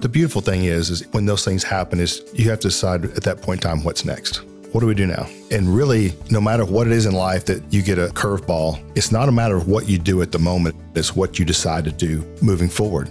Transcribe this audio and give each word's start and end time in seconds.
The 0.00 0.10
beautiful 0.10 0.42
thing 0.42 0.64
is, 0.64 0.90
is 0.90 1.10
when 1.12 1.24
those 1.24 1.42
things 1.42 1.64
happen, 1.64 2.00
is 2.00 2.22
you 2.34 2.50
have 2.50 2.60
to 2.60 2.68
decide 2.68 3.06
at 3.16 3.22
that 3.22 3.40
point 3.40 3.64
in 3.64 3.70
time 3.70 3.82
what's 3.82 4.04
next. 4.04 4.42
What 4.72 4.80
do 4.80 4.86
we 4.86 4.94
do 4.94 5.06
now? 5.06 5.26
And 5.50 5.74
really, 5.74 6.12
no 6.30 6.38
matter 6.38 6.66
what 6.66 6.86
it 6.86 6.92
is 6.92 7.06
in 7.06 7.14
life 7.14 7.46
that 7.46 7.72
you 7.72 7.80
get 7.80 7.98
a 7.98 8.08
curveball, 8.08 8.78
it's 8.94 9.10
not 9.10 9.26
a 9.30 9.32
matter 9.32 9.56
of 9.56 9.68
what 9.68 9.88
you 9.88 9.98
do 9.98 10.20
at 10.20 10.32
the 10.32 10.38
moment, 10.38 10.76
it's 10.94 11.16
what 11.16 11.38
you 11.38 11.46
decide 11.46 11.86
to 11.86 11.92
do 11.92 12.22
moving 12.42 12.68
forward. 12.68 13.10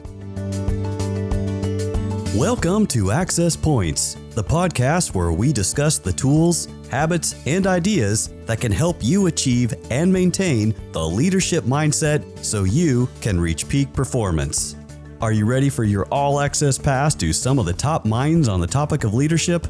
Welcome 2.36 2.86
to 2.88 3.10
Access 3.10 3.56
Points, 3.56 4.16
the 4.32 4.44
podcast 4.44 5.16
where 5.16 5.32
we 5.32 5.52
discuss 5.52 5.98
the 5.98 6.14
tools, 6.14 6.68
habits, 6.92 7.36
and 7.48 7.66
ideas 7.66 8.30
that 8.46 8.62
can 8.62 8.72
help 8.72 8.98
you 9.02 9.26
achieve 9.26 9.74
and 9.90 10.14
maintain 10.14 10.76
the 10.92 11.04
leadership 11.04 11.64
mindset 11.64 12.46
so 12.46 12.64
you 12.64 13.10
can 13.22 13.40
reach 13.40 13.68
peak 13.68 13.92
performance. 13.92 14.76
Are 15.22 15.32
you 15.32 15.46
ready 15.46 15.70
for 15.70 15.86
your 15.86 16.06
all 16.08 16.42
access 16.42 16.78
pass 16.78 17.16
to 17.16 17.32
some 17.32 17.58
of 17.58 17.66
the 17.66 17.74
top 17.74 18.06
minds 18.06 18.50
on 18.50 18.60
the 18.60 18.68
topic 18.68 19.06
of 19.06 19.14
leadership? 19.14 19.66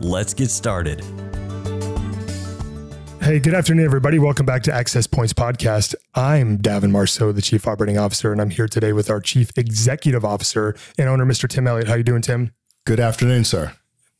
Let's 0.00 0.32
get 0.32 0.50
started. 0.50 1.04
Hey, 3.20 3.38
good 3.38 3.52
afternoon, 3.52 3.84
everybody. 3.84 4.18
Welcome 4.18 4.46
back 4.46 4.62
to 4.62 4.72
Access 4.72 5.06
Points 5.06 5.34
Podcast. 5.34 5.94
I'm 6.14 6.58
Davin 6.58 6.92
Marceau, 6.92 7.30
the 7.30 7.42
Chief 7.42 7.66
Operating 7.66 7.98
Officer, 7.98 8.32
and 8.32 8.40
I'm 8.40 8.50
here 8.50 8.68
today 8.68 8.94
with 8.94 9.10
our 9.10 9.20
Chief 9.20 9.50
Executive 9.58 10.24
Officer 10.24 10.74
and 10.96 11.10
owner, 11.10 11.26
Mr. 11.26 11.46
Tim 11.46 11.66
Elliott. 11.66 11.88
How 11.88 11.96
you 11.96 12.02
doing, 12.02 12.22
Tim? 12.22 12.52
Good 12.86 13.00
afternoon, 13.00 13.44
sir. 13.44 13.74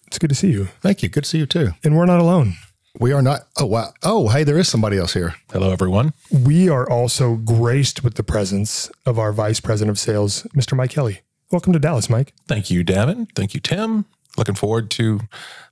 It's 0.09 0.19
good 0.19 0.29
to 0.29 0.37
see 0.37 0.51
you. 0.51 0.67
Thank 0.83 1.03
you. 1.03 1.09
Good 1.09 1.25
to 1.25 1.31
see 1.31 1.39
you 1.39 1.47
too. 1.47 1.71
And 1.85 1.97
we're 1.97 2.05
not 2.05 2.21
alone. 2.21 2.55
We 2.99 3.13
are 3.13 3.21
not. 3.21 3.49
Oh, 3.59 3.67
wow. 3.67 3.93
Oh, 4.03 4.29
hey, 4.29 4.43
there 4.43 4.57
is 4.57 4.69
somebody 4.69 4.97
else 4.97 5.13
here. 5.13 5.35
Hello, 5.53 5.71
everyone. 5.71 6.15
We 6.31 6.71
are 6.71 6.89
also 6.89 7.37
graced 7.37 8.03
with 8.03 8.15
the 8.15 8.23
presence 8.23 8.91
of 9.05 9.19
our 9.19 9.33
Vice 9.33 9.61
President 9.61 9.91
of 9.91 9.99
Sales, 9.99 10.45
Mr. 10.57 10.75
Mike 10.75 10.91
Kelly. 10.91 11.21
Welcome 11.51 11.75
to 11.75 11.79
Dallas, 11.79 12.09
Mike. 12.09 12.33
Thank 12.49 12.71
you, 12.71 12.83
Davin. 12.83 13.29
Thank 13.35 13.53
you, 13.53 13.61
Tim. 13.61 14.07
Looking 14.39 14.55
forward 14.55 14.91
to 14.93 15.21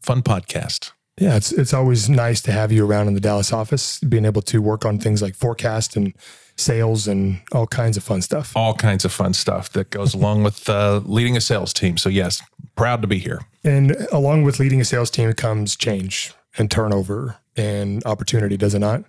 fun 0.03 0.23
podcast. 0.23 0.93
Yeah, 1.19 1.37
it's 1.37 1.51
it's 1.51 1.73
always 1.73 2.11
nice 2.11 2.43
to 2.43 2.53
have 2.53 2.73
you 2.73 2.85
around 2.87 3.09
in 3.09 3.15
the 3.15 3.21
Dallas 3.21 3.53
office, 3.53 4.01
being 4.01 4.25
able 4.27 4.43
to 4.43 4.61
work 4.61 4.85
on 4.85 4.99
things 4.99 5.23
like 5.23 5.35
forecast 5.35 5.97
and 5.97 6.13
sales 6.57 7.09
and 7.09 7.41
all 7.53 7.67
kinds 7.67 7.97
of 7.97 8.03
fun 8.03 8.21
stuff. 8.21 8.53
All 8.55 8.75
kinds 8.75 9.05
of 9.05 9.13
fun 9.13 9.33
stuff 9.33 9.73
that 9.73 9.91
goes 9.91 10.13
along 10.19 10.43
with 10.43 10.69
uh, 10.69 11.01
leading 11.05 11.37
a 11.37 11.41
sales 11.41 11.73
team. 11.73 11.97
So 11.97 12.11
yes, 12.11 12.43
proud 12.77 13.01
to 13.01 13.09
be 13.09 13.19
here. 13.19 13.41
And 13.63 13.93
along 14.13 14.43
with 14.43 14.59
leading 14.61 14.81
a 14.81 14.85
sales 14.85 15.11
team 15.11 15.33
comes 15.33 15.75
change 15.75 16.35
and 16.57 16.71
turnover 16.71 17.37
and 17.57 18.05
opportunity, 18.05 18.57
does 18.57 18.75
it 18.75 18.81
not? 18.81 19.05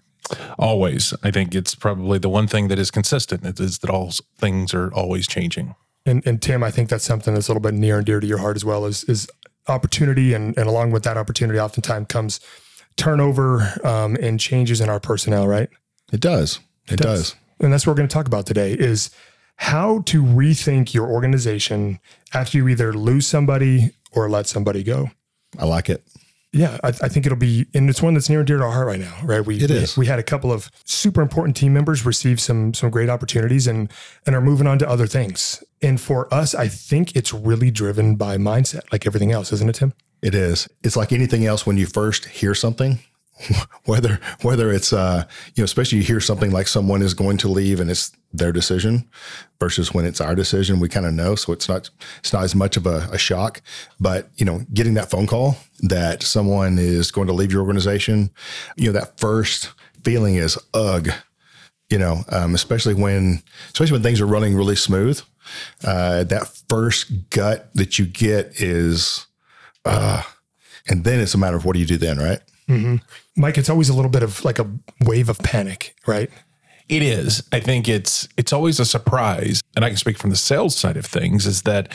Always. 0.58 1.14
I 1.24 1.32
think 1.32 1.54
it's 1.54 1.76
probably 1.76 2.18
the 2.18 2.30
one 2.30 2.48
thing 2.48 2.68
that 2.70 2.80
is 2.80 2.90
consistent 2.90 3.46
it 3.46 3.60
is 3.60 3.80
that 3.80 3.90
all 3.90 4.12
things 4.38 4.74
are 4.74 4.92
always 4.94 5.28
changing. 5.28 5.76
And, 6.06 6.26
and 6.26 6.42
Tim, 6.42 6.64
I 6.64 6.72
think 6.72 6.90
that's 6.90 7.04
something 7.04 7.34
that's 7.34 7.48
a 7.48 7.52
little 7.52 7.62
bit 7.62 7.74
near 7.74 7.98
and 7.98 8.06
dear 8.06 8.20
to 8.20 8.28
your 8.28 8.40
heart 8.40 8.56
as 8.56 8.66
well 8.66 8.86
is, 8.86 9.04
is 9.06 9.28
opportunity. 9.68 10.34
And, 10.34 10.58
and 10.58 10.68
along 10.68 10.92
with 10.92 11.04
that 11.04 11.18
opportunity, 11.18 11.60
oftentimes 11.60 12.08
comes 12.08 12.40
turnover 12.96 13.74
um, 13.84 14.16
and 14.22 14.40
changes 14.40 14.82
in 14.82 14.90
our 14.90 15.00
personnel, 15.00 15.48
right? 15.48 15.70
It 16.12 16.22
does. 16.22 16.60
It, 16.88 16.94
it 16.94 17.00
does. 17.00 17.32
does. 17.32 17.36
And 17.60 17.74
that's 17.74 17.86
what 17.86 17.94
we're 17.94 17.98
going 17.98 18.10
to 18.10 18.14
talk 18.14 18.28
about 18.28 18.46
today 18.46 18.74
is 18.74 19.10
how 19.58 20.02
to 20.02 20.24
rethink 20.24 20.94
your 20.94 21.08
organization 21.08 22.00
after 22.34 22.58
you 22.58 22.68
either 22.68 22.94
lose 22.94 23.26
somebody 23.26 23.92
or 24.12 24.30
let 24.30 24.48
somebody 24.48 24.84
go. 24.84 25.10
I 25.58 25.66
like 25.66 25.90
it. 25.90 26.06
Yeah, 26.56 26.78
I, 26.86 26.88
I, 26.88 27.10
think 27.10 27.26
it'll 27.26 27.38
be, 27.38 27.68
and 27.74 27.90
it's 27.90 28.02
one 28.02 28.14
that's 28.14 28.30
near 28.30 28.40
and 28.40 28.48
dear 28.48 28.60
to 28.60 28.64
our 28.64 28.72
heart 28.72 28.88
right 28.88 29.00
now, 29.00 29.14
right? 29.26 29.46
We 29.46 29.62
it 29.62 29.70
is. 29.70 29.98
We 29.98 30.06
had 30.06 30.20
a 30.20 30.24
couple 30.24 30.54
of 30.54 30.72
super 30.86 31.22
important 31.22 31.58
team 31.58 31.74
members 31.74 32.06
receive 32.06 32.40
some 32.40 32.74
some 32.74 32.90
great 32.90 33.10
opportunities 33.10 33.68
and 33.68 33.92
and 34.26 34.34
are 34.34 34.42
moving 34.42 34.66
on 34.66 34.80
to 34.80 34.90
other 34.90 35.06
things. 35.06 35.62
And 35.82 36.00
for 36.00 36.34
us, 36.34 36.56
I 36.56 36.70
think 36.70 37.14
it's 37.14 37.34
really 37.34 37.72
driven 37.72 38.16
by 38.16 38.38
mindset, 38.38 38.90
like 38.94 39.06
everything 39.06 39.34
else, 39.34 39.52
isn't 39.52 39.70
it, 39.70 39.74
Tim? 39.74 39.94
It 40.22 40.34
is. 40.34 40.70
It's 40.82 40.96
like 40.96 41.12
anything 41.12 41.46
else. 41.46 41.66
When 41.66 41.76
you 41.76 41.88
first 41.88 42.24
hear 42.24 42.56
something, 42.56 43.00
whether 43.86 44.20
whether 44.42 44.72
it's 44.72 44.94
uh 44.94 45.26
you 45.56 45.62
know 45.62 45.66
especially 45.66 45.98
you 45.98 46.04
hear 46.04 46.22
something 46.22 46.52
like 46.52 46.68
someone 46.68 47.02
is 47.02 47.14
going 47.14 47.38
to 47.38 47.50
leave 47.50 47.80
and 47.80 47.92
it's 47.92 48.12
their 48.32 48.52
decision 48.52 49.08
versus 49.60 49.94
when 49.94 50.06
it's 50.06 50.22
our 50.22 50.36
decision 50.36 50.80
we 50.80 50.88
kind 50.88 51.06
of 51.06 51.14
know 51.14 51.36
so 51.36 51.52
it's 51.52 51.68
not 51.68 51.90
it's 52.20 52.32
not 52.32 52.44
as 52.44 52.56
much 52.56 52.78
of 52.78 52.86
a, 52.86 53.08
a, 53.12 53.18
shock. 53.18 53.62
But 54.00 54.30
you 54.38 54.46
know 54.46 54.66
getting 54.74 54.94
that 54.96 55.10
phone 55.10 55.28
call 55.28 55.58
that 55.80 56.24
someone 56.24 56.78
is 56.78 57.12
going 57.12 57.28
to 57.28 57.34
leave 57.34 57.52
your 57.52 57.62
organization 57.62 58.32
you 58.78 58.88
know 58.88 59.00
that 59.00 59.20
first 59.20 59.72
feeling 60.04 60.36
is 60.36 60.58
ugh 60.74 61.10
you 61.90 61.98
know 61.98 62.24
um, 62.30 62.56
especially 62.56 62.94
when 62.94 63.42
especially 63.68 63.94
when 63.94 64.04
things 64.04 64.22
are 64.22 64.28
running 64.28 64.56
really 64.56 64.76
smooth 64.76 65.22
uh, 65.84 66.24
that 66.24 66.48
first 66.70 67.30
gut 67.30 67.70
that 67.74 68.00
you 68.00 68.06
get 68.06 68.62
is 68.62 69.28
uh 69.84 70.24
and 70.88 71.04
then 71.04 71.20
it's 71.20 71.34
a 71.34 71.38
matter 71.38 71.58
of 71.58 71.66
what 71.66 71.74
do 71.74 71.80
you 71.80 71.86
do 71.86 71.98
then 71.98 72.18
right 72.18 72.40
Mm-hmm. 72.70 72.96
Mike, 73.36 73.58
it's 73.58 73.70
always 73.70 73.90
a 73.90 73.94
little 73.94 74.12
bit 74.12 74.24
of 74.24 74.44
like 74.44 74.60
a 74.60 74.70
wave 75.02 75.30
of 75.30 75.38
panic, 75.40 75.96
right? 76.08 76.30
It 76.88 77.02
is. 77.02 77.44
I 77.52 77.60
think 77.60 77.88
it's 77.88 78.28
it's 78.38 78.54
always 78.54 78.80
a 78.80 78.86
surprise, 78.86 79.62
and 79.76 79.84
I 79.84 79.90
can 79.90 79.98
speak 79.98 80.18
from 80.18 80.30
the 80.30 80.36
sales 80.36 80.76
side 80.76 80.98
of 80.98 81.06
things. 81.06 81.46
Is 81.46 81.64
that 81.64 81.92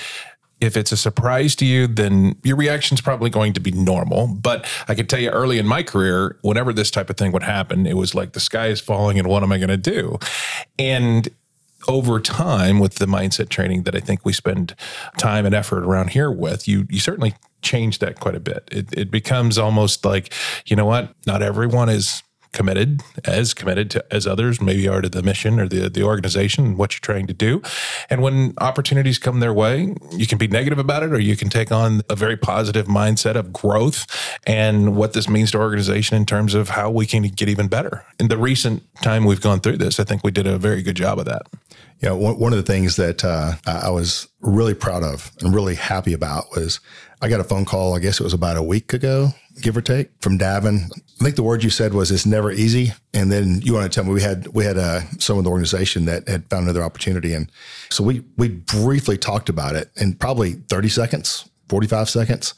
if 0.60 0.76
it's 0.76 0.92
a 0.92 0.97
surprise 0.97 1.54
to 1.56 1.64
you, 1.64 1.86
then 1.86 2.36
your 2.42 2.56
reaction 2.56 2.94
is 2.94 3.00
probably 3.00 3.31
going 3.31 3.53
to 3.54 3.60
be 3.60 3.70
normal. 3.70 4.26
But 4.26 4.66
I 4.88 4.94
can 4.94 5.06
tell 5.06 5.20
you 5.20 5.31
early 5.31 5.58
in 5.58 5.66
my 5.66 5.82
career, 5.82 6.38
whenever 6.42 6.72
this 6.72 6.91
type 6.91 7.08
of 7.08 7.16
thing 7.16 7.32
would 7.32 7.42
happen, 7.42 7.87
it 7.87 7.97
was 7.97 8.14
like 8.14 8.32
the 8.32 8.41
sky 8.41 8.66
is 8.66 8.81
falling 8.81 9.19
and 9.19 9.26
what 9.26 9.42
am 9.42 9.52
I 9.52 9.58
going 9.58 9.70
to 9.70 9.76
do? 9.76 10.19
And 10.78 11.28
over 11.88 12.20
time 12.20 12.78
with 12.78 12.97
the 12.97 13.06
mindset 13.06 13.48
training 13.48 13.84
that 13.84 13.94
I 13.94 14.00
think 14.00 14.25
we 14.25 14.34
spend 14.34 14.75
time 15.16 15.47
and 15.47 15.54
effort 15.54 15.82
around 15.84 16.10
here 16.10 16.31
with, 16.31 16.69
you 16.69 16.87
you 16.91 17.00
certainly 17.00 17.34
change 17.62 17.98
that 17.98 18.21
quite 18.21 18.34
a 18.34 18.41
bit. 18.41 18.69
It 18.71 18.88
it 18.93 19.10
becomes 19.10 19.59
almost 19.59 20.04
like, 20.04 20.32
you 20.66 20.76
know 20.76 20.87
what, 20.87 21.15
not 21.26 21.43
everyone 21.43 21.88
is 21.88 22.22
committed 22.53 23.00
as 23.25 23.54
committed 23.54 23.91
to 23.91 24.04
as 24.12 24.26
others 24.26 24.60
maybe 24.60 24.88
are 24.88 25.00
to 25.00 25.09
the 25.09 25.22
mission 25.22 25.60
or 25.60 25.69
the 25.69 25.88
the 25.88 26.03
organization 26.03 26.76
what 26.76 26.93
you're 26.93 27.00
trying 27.00 27.26
to 27.26 27.32
do. 27.32 27.62
And 28.09 28.22
when 28.22 28.54
opportunities 28.59 29.19
come 29.19 29.41
their 29.41 29.54
way, 29.54 29.94
you 30.12 30.26
can 30.26 30.38
be 30.38 30.49
negative 30.49 30.78
about 30.78 31.03
it 31.03 31.12
or 31.12 31.20
you 31.20 31.37
can 31.37 31.49
take 31.49 31.70
on 31.70 32.03
a 32.09 32.16
very 32.16 32.37
positive 32.37 32.87
mindset 32.87 33.37
of 33.37 33.53
growth 33.53 34.06
and 34.47 34.97
what 34.97 35.12
this 35.12 35.28
means 35.28 35.53
to 35.53 35.59
organization 35.59 36.16
in 36.16 36.26
terms 36.26 36.54
of 36.54 36.70
how 36.70 36.91
we 36.91 37.06
can 37.06 37.22
get 37.22 37.49
even 37.49 37.69
better. 37.69 38.04
In 38.19 38.28
the 38.28 38.38
recent 38.38 38.82
time 38.97 39.25
we've 39.25 39.41
gone 39.41 39.60
through 39.60 39.76
this, 39.76 40.00
I 40.00 40.04
think 40.04 40.25
we 40.25 40.31
did 40.31 40.47
a 40.47 40.59
very 40.59 40.82
good 40.82 40.97
job 40.97 41.19
of 41.19 41.26
that. 41.26 41.43
Yeah, 42.00 42.12
one, 42.12 42.38
one 42.38 42.53
of 42.53 42.56
the 42.56 42.72
things 42.72 42.97
that 42.97 43.25
uh, 43.25 43.56
I 43.66 43.91
was 43.91 44.27
really 44.41 44.75
proud 44.75 45.03
of 45.03 45.31
and 45.41 45.55
really 45.55 45.75
happy 45.75 46.15
about 46.15 46.50
was 46.56 46.81
I 47.21 47.28
got 47.28 47.41
a 47.41 47.44
phone 47.44 47.66
call, 47.66 47.94
I 47.94 47.99
guess 47.99 48.19
it 48.19 48.25
was 48.25 48.33
about 48.33 48.56
a 48.56 48.62
week 48.62 48.94
ago, 48.94 49.31
give 49.61 49.77
or 49.77 49.83
take, 49.83 50.09
from 50.22 50.38
Davin. 50.38 50.91
I 51.21 51.25
think 51.25 51.37
the 51.37 51.43
word 51.43 51.62
you 51.62 51.69
said 51.69 51.93
was 51.93 52.11
it's 52.11 52.25
never 52.25 52.50
easy. 52.50 52.93
And 53.12 53.31
then 53.31 53.61
you 53.61 53.75
want 53.75 53.91
to 53.91 53.94
tell 53.94 54.05
me 54.05 54.15
we 54.15 54.22
had 54.22 54.47
we 54.49 54.65
had 54.65 54.78
uh, 54.78 55.00
someone 55.19 55.41
in 55.41 55.44
the 55.44 55.50
organization 55.50 56.06
that 56.06 56.27
had 56.27 56.49
found 56.49 56.65
another 56.65 56.83
opportunity. 56.83 57.34
And 57.34 57.53
so 57.91 58.03
we 58.03 58.25
we 58.38 58.49
briefly 58.49 59.19
talked 59.19 59.50
about 59.50 59.77
it 59.77 59.91
in 59.97 60.15
probably 60.15 60.53
30 60.53 60.88
seconds, 60.88 61.50
45 61.69 62.09
seconds. 62.09 62.55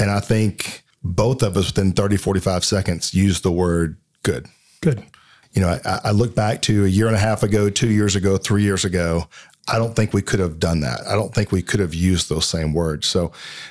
And 0.00 0.10
I 0.10 0.18
think 0.18 0.82
both 1.04 1.44
of 1.44 1.56
us 1.56 1.66
within 1.66 1.92
30, 1.92 2.16
45 2.16 2.64
seconds 2.64 3.14
used 3.14 3.44
the 3.44 3.52
word 3.52 3.98
good. 4.24 4.46
Good 4.80 5.04
you 5.52 5.60
know, 5.60 5.78
I, 5.84 6.00
I, 6.04 6.10
look 6.12 6.34
back 6.34 6.62
to 6.62 6.84
a 6.84 6.88
year 6.88 7.06
and 7.06 7.16
a 7.16 7.18
half 7.18 7.42
ago, 7.42 7.70
two 7.70 7.90
years 7.90 8.14
ago, 8.14 8.36
three 8.36 8.62
years 8.62 8.84
ago. 8.84 9.24
I 9.68 9.78
don't 9.78 9.94
think 9.94 10.12
we 10.12 10.22
could 10.22 10.40
have 10.40 10.58
done 10.58 10.80
that. 10.80 11.00
I 11.06 11.14
don't 11.14 11.34
think 11.34 11.52
we 11.52 11.62
could 11.62 11.80
have 11.80 11.94
used 11.94 12.28
those 12.28 12.46
same 12.46 12.72
words. 12.72 13.06
So, 13.06 13.30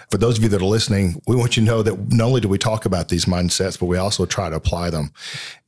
for 0.09 0.17
those 0.17 0.37
of 0.37 0.43
you 0.43 0.49
that 0.49 0.61
are 0.61 0.65
listening, 0.65 1.21
we 1.27 1.35
want 1.35 1.57
you 1.57 1.63
to 1.63 1.65
know 1.65 1.81
that 1.81 2.13
not 2.13 2.25
only 2.25 2.41
do 2.41 2.47
we 2.47 2.57
talk 2.57 2.85
about 2.85 3.09
these 3.09 3.25
mindsets, 3.25 3.77
but 3.77 3.87
we 3.87 3.97
also 3.97 4.25
try 4.25 4.49
to 4.49 4.55
apply 4.55 4.91
them. 4.91 5.11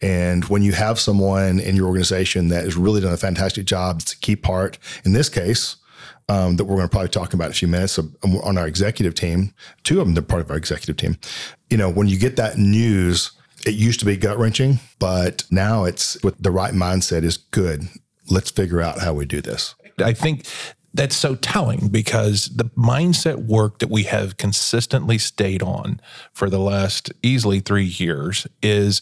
And 0.01 0.45
when 0.45 0.61
you 0.61 0.73
have 0.73 0.99
someone 0.99 1.59
in 1.59 1.75
your 1.75 1.87
organization 1.87 2.49
that 2.49 2.63
has 2.63 2.77
really 2.77 3.01
done 3.01 3.13
a 3.13 3.17
fantastic 3.17 3.65
job, 3.65 3.99
it's 4.01 4.13
a 4.13 4.17
key 4.17 4.35
part. 4.35 4.77
In 5.03 5.13
this 5.13 5.27
case, 5.27 5.77
um, 6.29 6.55
that 6.55 6.65
we're 6.65 6.77
going 6.77 6.87
to 6.87 6.91
probably 6.91 7.09
talk 7.09 7.33
about 7.33 7.45
in 7.45 7.51
a 7.51 7.55
few 7.55 7.67
minutes 7.67 7.97
um, 7.97 8.13
on 8.43 8.57
our 8.57 8.67
executive 8.67 9.15
team. 9.15 9.53
Two 9.83 9.99
of 9.99 10.07
them, 10.07 10.13
they're 10.13 10.23
part 10.23 10.41
of 10.41 10.49
our 10.49 10.57
executive 10.57 10.95
team. 10.95 11.17
You 11.69 11.77
know, 11.77 11.89
when 11.89 12.07
you 12.07 12.17
get 12.17 12.37
that 12.37 12.57
news 12.57 13.31
it 13.65 13.75
used 13.75 13.99
to 13.99 14.05
be 14.05 14.17
gut 14.17 14.37
wrenching, 14.37 14.79
but 14.99 15.43
now 15.51 15.85
it's 15.85 16.21
with 16.23 16.41
the 16.41 16.51
right 16.51 16.73
mindset 16.73 17.23
is 17.23 17.37
good. 17.37 17.87
Let's 18.29 18.51
figure 18.51 18.81
out 18.81 18.99
how 18.99 19.13
we 19.13 19.25
do 19.25 19.41
this. 19.41 19.75
I 19.99 20.13
think 20.13 20.45
that's 20.93 21.15
so 21.15 21.35
telling 21.35 21.87
because 21.87 22.47
the 22.47 22.65
mindset 22.65 23.45
work 23.45 23.79
that 23.79 23.89
we 23.89 24.03
have 24.03 24.37
consistently 24.37 25.17
stayed 25.17 25.63
on 25.63 26.01
for 26.33 26.49
the 26.49 26.59
last 26.59 27.11
easily 27.23 27.59
three 27.59 27.85
years 27.85 28.47
is 28.61 29.01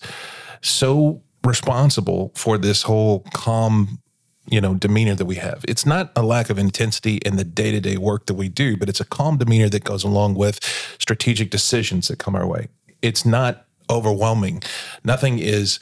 so 0.61 1.21
responsible 1.43 2.31
for 2.35 2.57
this 2.57 2.83
whole 2.83 3.21
calm 3.33 3.99
you 4.47 4.59
know 4.59 4.73
demeanor 4.73 5.15
that 5.15 5.25
we 5.25 5.35
have 5.35 5.63
it's 5.67 5.85
not 5.85 6.11
a 6.15 6.23
lack 6.23 6.49
of 6.49 6.57
intensity 6.57 7.17
in 7.17 7.37
the 7.37 7.43
day-to-day 7.45 7.97
work 7.97 8.25
that 8.25 8.33
we 8.33 8.49
do 8.49 8.75
but 8.75 8.89
it's 8.89 8.99
a 8.99 9.05
calm 9.05 9.37
demeanor 9.37 9.69
that 9.69 9.83
goes 9.83 10.03
along 10.03 10.33
with 10.33 10.59
strategic 10.99 11.49
decisions 11.49 12.09
that 12.09 12.19
come 12.19 12.35
our 12.35 12.45
way 12.45 12.67
it's 13.01 13.25
not 13.25 13.67
overwhelming. 13.89 14.61
Nothing 15.03 15.39
is 15.39 15.79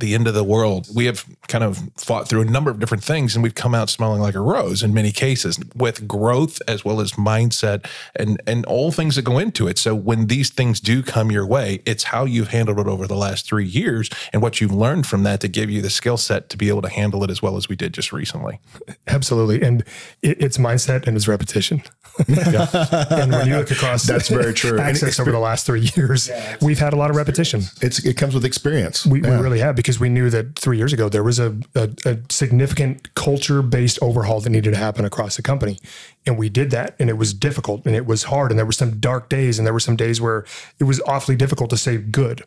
the 0.00 0.14
end 0.14 0.26
of 0.26 0.34
the 0.34 0.44
world. 0.44 0.88
We 0.94 1.04
have 1.06 1.24
kind 1.46 1.62
of 1.62 1.78
fought 1.96 2.28
through 2.28 2.40
a 2.40 2.46
number 2.46 2.70
of 2.70 2.80
different 2.80 3.04
things 3.04 3.36
and 3.36 3.42
we've 3.42 3.54
come 3.54 3.74
out 3.74 3.88
smelling 3.90 4.20
like 4.20 4.34
a 4.34 4.40
rose 4.40 4.82
in 4.82 4.92
many 4.92 5.12
cases 5.12 5.58
with 5.74 6.08
growth 6.08 6.60
as 6.66 6.84
well 6.84 7.00
as 7.00 7.12
mindset 7.12 7.86
and 8.16 8.42
and 8.46 8.64
all 8.66 8.90
things 8.90 9.16
that 9.16 9.22
go 9.22 9.38
into 9.38 9.68
it. 9.68 9.78
So 9.78 9.94
when 9.94 10.26
these 10.26 10.50
things 10.50 10.80
do 10.80 11.02
come 11.02 11.30
your 11.30 11.46
way, 11.46 11.82
it's 11.86 12.04
how 12.04 12.24
you've 12.24 12.48
handled 12.48 12.80
it 12.80 12.86
over 12.86 13.06
the 13.06 13.14
last 13.14 13.46
3 13.46 13.64
years 13.64 14.10
and 14.32 14.42
what 14.42 14.60
you've 14.60 14.72
learned 14.72 15.06
from 15.06 15.22
that 15.24 15.40
to 15.40 15.48
give 15.48 15.70
you 15.70 15.82
the 15.82 15.90
skill 15.90 16.16
set 16.16 16.48
to 16.48 16.56
be 16.56 16.68
able 16.68 16.82
to 16.82 16.88
handle 16.88 17.22
it 17.22 17.30
as 17.30 17.42
well 17.42 17.56
as 17.56 17.68
we 17.68 17.76
did 17.76 17.92
just 17.92 18.12
recently. 18.12 18.58
Absolutely. 19.06 19.62
And 19.62 19.82
it, 20.22 20.42
it's 20.42 20.58
mindset 20.58 21.06
and 21.06 21.16
it's 21.16 21.28
repetition. 21.28 21.82
and 23.10 23.32
when 23.32 23.46
you 23.46 23.56
look 23.56 23.70
across 23.70 24.04
That's 24.04 24.28
very 24.28 24.54
true. 24.54 24.78
Access 24.78 25.18
over 25.20 25.30
the 25.30 25.38
last 25.38 25.66
three 25.66 25.90
years, 25.96 26.30
we've 26.60 26.78
had 26.78 26.92
a 26.92 26.96
lot 26.96 27.10
of 27.10 27.16
repetition. 27.16 27.62
It's 27.80 28.04
it 28.04 28.16
comes 28.16 28.34
with 28.34 28.44
experience. 28.44 29.06
We, 29.06 29.20
we 29.20 29.30
really 29.30 29.60
have 29.60 29.76
because 29.76 29.98
we 29.98 30.08
knew 30.08 30.30
that 30.30 30.58
three 30.58 30.76
years 30.76 30.92
ago 30.92 31.08
there 31.08 31.22
was 31.24 31.38
a, 31.38 31.56
a, 31.74 31.90
a 32.04 32.18
significant 32.28 33.14
culture 33.14 33.62
based 33.62 33.98
overhaul 34.02 34.40
that 34.40 34.50
needed 34.50 34.72
to 34.72 34.76
happen 34.76 35.04
across 35.04 35.36
the 35.36 35.42
company. 35.42 35.78
And 36.26 36.36
we 36.36 36.50
did 36.50 36.70
that 36.70 36.94
and 36.98 37.08
it 37.08 37.14
was 37.16 37.32
difficult 37.32 37.86
and 37.86 37.96
it 37.96 38.04
was 38.04 38.24
hard. 38.24 38.50
And 38.52 38.58
there 38.58 38.66
were 38.66 38.72
some 38.72 38.98
dark 39.00 39.28
days 39.30 39.58
and 39.58 39.66
there 39.66 39.72
were 39.72 39.80
some 39.80 39.96
days 39.96 40.20
where 40.20 40.44
it 40.78 40.84
was 40.84 41.00
awfully 41.06 41.34
difficult 41.34 41.70
to 41.70 41.78
say 41.78 41.96
good, 41.96 42.44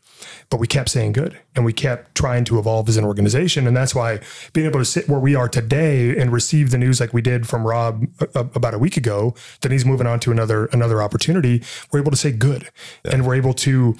but 0.51 0.59
we 0.59 0.67
kept 0.67 0.89
saying 0.89 1.13
good 1.13 1.39
and 1.55 1.65
we 1.65 1.73
kept 1.73 2.13
trying 2.15 2.43
to 2.45 2.59
evolve 2.59 2.87
as 2.87 2.97
an 2.97 3.03
organization. 3.05 3.65
And 3.65 3.75
that's 3.75 3.95
why 3.95 4.19
being 4.53 4.67
able 4.67 4.79
to 4.79 4.85
sit 4.85 5.09
where 5.09 5.19
we 5.19 5.33
are 5.33 5.49
today 5.49 6.15
and 6.15 6.31
receive 6.31 6.69
the 6.69 6.77
news 6.77 6.99
like 6.99 7.13
we 7.13 7.21
did 7.21 7.47
from 7.47 7.65
Rob 7.65 8.05
a- 8.19 8.27
a- 8.35 8.49
about 8.55 8.75
a 8.75 8.77
week 8.77 8.95
ago 8.95 9.33
that 9.61 9.71
he's 9.71 9.85
moving 9.85 10.05
on 10.05 10.19
to 10.21 10.31
another 10.31 10.65
another 10.67 11.01
opportunity, 11.01 11.63
we're 11.91 11.99
able 11.99 12.11
to 12.11 12.17
say 12.17 12.31
good, 12.31 12.69
and 13.03 13.25
we're 13.25 13.35
able 13.35 13.53
to 13.55 13.97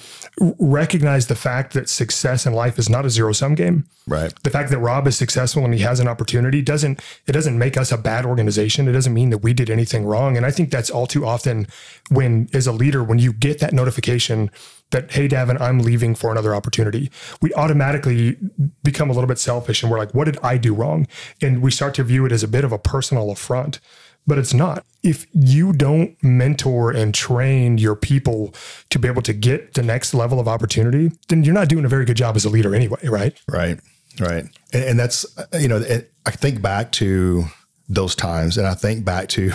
recognize 0.58 1.26
the 1.26 1.34
fact 1.34 1.72
that 1.72 1.88
success 1.88 2.46
in 2.46 2.52
life 2.52 2.78
is 2.78 2.88
not 2.88 3.04
a 3.04 3.10
zero 3.10 3.32
sum 3.32 3.54
game. 3.54 3.86
Right. 4.06 4.32
The 4.42 4.50
fact 4.50 4.70
that 4.70 4.78
Rob 4.78 5.06
is 5.06 5.16
successful 5.16 5.64
and 5.64 5.72
he 5.74 5.80
has 5.80 5.98
an 6.00 6.08
opportunity 6.08 6.62
doesn't 6.62 7.00
it 7.26 7.32
doesn't 7.32 7.58
make 7.58 7.76
us 7.76 7.90
a 7.90 7.98
bad 7.98 8.24
organization. 8.26 8.86
It 8.88 8.92
doesn't 8.92 9.14
mean 9.14 9.30
that 9.30 9.38
we 9.38 9.52
did 9.52 9.63
anything 9.70 10.04
wrong. 10.04 10.36
And 10.36 10.46
I 10.46 10.50
think 10.50 10.70
that's 10.70 10.90
all 10.90 11.06
too 11.06 11.26
often 11.26 11.66
when 12.10 12.48
as 12.52 12.66
a 12.66 12.72
leader 12.72 13.02
when 13.02 13.18
you 13.18 13.32
get 13.32 13.60
that 13.60 13.72
notification 13.72 14.50
that 14.90 15.10
hey 15.12 15.28
Davin, 15.28 15.60
I'm 15.60 15.80
leaving 15.80 16.14
for 16.14 16.30
another 16.30 16.54
opportunity, 16.54 17.10
we 17.42 17.52
automatically 17.54 18.36
become 18.82 19.10
a 19.10 19.12
little 19.12 19.28
bit 19.28 19.38
selfish 19.38 19.82
and 19.82 19.90
we're 19.90 19.98
like, 19.98 20.14
what 20.14 20.24
did 20.24 20.38
I 20.42 20.56
do 20.56 20.74
wrong? 20.74 21.06
And 21.42 21.62
we 21.62 21.70
start 21.70 21.94
to 21.94 22.04
view 22.04 22.26
it 22.26 22.32
as 22.32 22.42
a 22.42 22.48
bit 22.48 22.64
of 22.64 22.72
a 22.72 22.78
personal 22.78 23.30
affront. 23.30 23.80
But 24.26 24.38
it's 24.38 24.54
not. 24.54 24.86
If 25.02 25.26
you 25.34 25.74
don't 25.74 26.16
mentor 26.22 26.90
and 26.90 27.14
train 27.14 27.76
your 27.76 27.94
people 27.94 28.54
to 28.88 28.98
be 28.98 29.06
able 29.06 29.20
to 29.20 29.34
get 29.34 29.74
the 29.74 29.82
next 29.82 30.14
level 30.14 30.40
of 30.40 30.48
opportunity, 30.48 31.12
then 31.28 31.44
you're 31.44 31.52
not 31.52 31.68
doing 31.68 31.84
a 31.84 31.88
very 31.88 32.06
good 32.06 32.16
job 32.16 32.34
as 32.34 32.46
a 32.46 32.48
leader 32.48 32.74
anyway, 32.74 33.00
right? 33.06 33.38
Right. 33.46 33.78
Right. 34.18 34.44
And, 34.72 34.84
and 34.84 34.98
that's, 34.98 35.26
you 35.60 35.68
know, 35.68 35.84
I 36.24 36.30
think 36.30 36.62
back 36.62 36.92
to 36.92 37.44
those 37.88 38.14
times 38.14 38.56
and 38.56 38.66
I 38.66 38.74
think 38.74 39.04
back 39.04 39.28
to, 39.30 39.52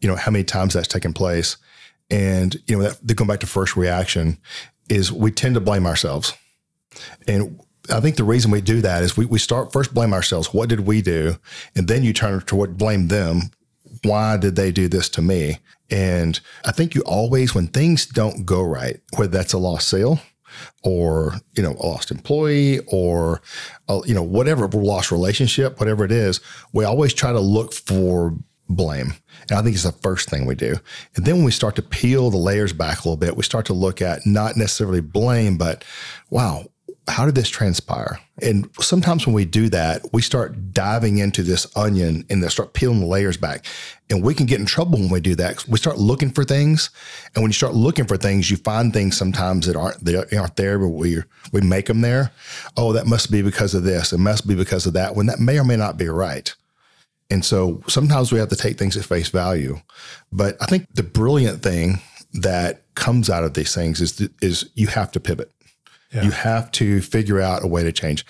you 0.00 0.08
know, 0.08 0.16
how 0.16 0.30
many 0.30 0.44
times 0.44 0.74
that's 0.74 0.88
taken 0.88 1.12
place. 1.12 1.56
And, 2.10 2.56
you 2.66 2.76
know, 2.76 2.84
that, 2.84 2.98
they 3.02 3.14
go 3.14 3.24
back 3.24 3.40
to 3.40 3.46
first 3.46 3.76
reaction 3.76 4.38
is 4.88 5.10
we 5.10 5.30
tend 5.30 5.54
to 5.54 5.60
blame 5.60 5.86
ourselves. 5.86 6.34
And 7.26 7.60
I 7.92 8.00
think 8.00 8.16
the 8.16 8.24
reason 8.24 8.50
we 8.50 8.60
do 8.60 8.80
that 8.82 9.02
is 9.02 9.16
we, 9.16 9.26
we 9.26 9.38
start 9.38 9.72
first 9.72 9.94
blame 9.94 10.12
ourselves. 10.12 10.54
What 10.54 10.68
did 10.68 10.80
we 10.80 11.02
do? 11.02 11.36
And 11.74 11.88
then 11.88 12.04
you 12.04 12.12
turn 12.12 12.40
to 12.40 12.56
what 12.56 12.76
blame 12.76 13.08
them. 13.08 13.50
Why 14.02 14.36
did 14.36 14.56
they 14.56 14.70
do 14.70 14.88
this 14.88 15.08
to 15.10 15.22
me? 15.22 15.58
And 15.90 16.38
I 16.64 16.72
think 16.72 16.94
you 16.94 17.02
always, 17.02 17.54
when 17.54 17.68
things 17.68 18.06
don't 18.06 18.44
go 18.44 18.62
right, 18.62 19.00
whether 19.16 19.32
that's 19.32 19.52
a 19.52 19.58
lost 19.58 19.88
sale 19.88 20.20
or, 20.82 21.34
you 21.56 21.62
know, 21.62 21.72
a 21.80 21.86
lost 21.86 22.10
employee 22.10 22.80
or, 22.86 23.42
uh, 23.88 24.00
you 24.04 24.14
know, 24.14 24.22
whatever 24.22 24.68
lost 24.68 25.10
relationship, 25.10 25.78
whatever 25.78 26.04
it 26.04 26.12
is, 26.12 26.40
we 26.72 26.84
always 26.84 27.14
try 27.14 27.32
to 27.32 27.40
look 27.40 27.72
for 27.72 28.34
blame. 28.68 29.14
And 29.50 29.58
I 29.58 29.62
think 29.62 29.74
it's 29.74 29.84
the 29.84 29.92
first 29.92 30.30
thing 30.30 30.46
we 30.46 30.54
do. 30.54 30.76
And 31.16 31.24
then 31.24 31.36
when 31.36 31.44
we 31.44 31.50
start 31.50 31.76
to 31.76 31.82
peel 31.82 32.30
the 32.30 32.38
layers 32.38 32.72
back 32.72 32.98
a 33.00 33.08
little 33.08 33.16
bit, 33.16 33.36
we 33.36 33.42
start 33.42 33.66
to 33.66 33.74
look 33.74 34.00
at 34.00 34.26
not 34.26 34.56
necessarily 34.56 35.00
blame, 35.00 35.58
but 35.58 35.84
wow, 36.30 36.64
how 37.06 37.26
did 37.26 37.34
this 37.34 37.48
transpire? 37.48 38.18
And 38.40 38.68
sometimes 38.80 39.26
when 39.26 39.34
we 39.34 39.44
do 39.44 39.68
that, 39.68 40.06
we 40.12 40.22
start 40.22 40.72
diving 40.72 41.18
into 41.18 41.42
this 41.42 41.66
onion 41.76 42.24
and 42.30 42.42
then 42.42 42.50
start 42.50 42.72
peeling 42.72 43.00
the 43.00 43.06
layers 43.06 43.36
back. 43.36 43.66
And 44.08 44.22
we 44.22 44.34
can 44.34 44.46
get 44.46 44.58
in 44.58 44.66
trouble 44.66 44.98
when 44.98 45.10
we 45.10 45.20
do 45.20 45.34
that. 45.36 45.66
We 45.68 45.78
start 45.78 45.98
looking 45.98 46.30
for 46.30 46.44
things. 46.44 46.90
And 47.34 47.42
when 47.42 47.50
you 47.50 47.54
start 47.54 47.74
looking 47.74 48.06
for 48.06 48.16
things, 48.16 48.50
you 48.50 48.56
find 48.56 48.92
things 48.92 49.16
sometimes 49.16 49.66
that 49.66 49.76
aren't 49.76 50.04
they 50.04 50.16
aren't 50.36 50.56
there, 50.56 50.78
but 50.78 50.88
we 50.88 51.22
we 51.52 51.60
make 51.60 51.86
them 51.86 52.00
there. 52.00 52.32
Oh, 52.76 52.92
that 52.92 53.06
must 53.06 53.30
be 53.30 53.42
because 53.42 53.74
of 53.74 53.84
this. 53.84 54.12
It 54.12 54.18
must 54.18 54.46
be 54.46 54.54
because 54.54 54.86
of 54.86 54.94
that. 54.94 55.14
When 55.14 55.26
that 55.26 55.40
may 55.40 55.58
or 55.58 55.64
may 55.64 55.76
not 55.76 55.98
be 55.98 56.08
right. 56.08 56.54
And 57.30 57.44
so 57.44 57.82
sometimes 57.86 58.32
we 58.32 58.38
have 58.38 58.50
to 58.50 58.56
take 58.56 58.78
things 58.78 58.96
at 58.96 59.04
face 59.04 59.28
value. 59.28 59.80
But 60.32 60.56
I 60.60 60.66
think 60.66 60.86
the 60.94 61.02
brilliant 61.02 61.62
thing 61.62 62.00
that 62.34 62.82
comes 62.94 63.30
out 63.30 63.44
of 63.44 63.54
these 63.54 63.74
things 63.74 64.00
is 64.00 64.28
is 64.40 64.70
you 64.74 64.88
have 64.88 65.12
to 65.12 65.20
pivot. 65.20 65.50
You 66.22 66.30
have 66.30 66.70
to 66.72 67.00
figure 67.00 67.40
out 67.40 67.64
a 67.64 67.66
way 67.66 67.82
to 67.82 67.92
change. 67.92 68.24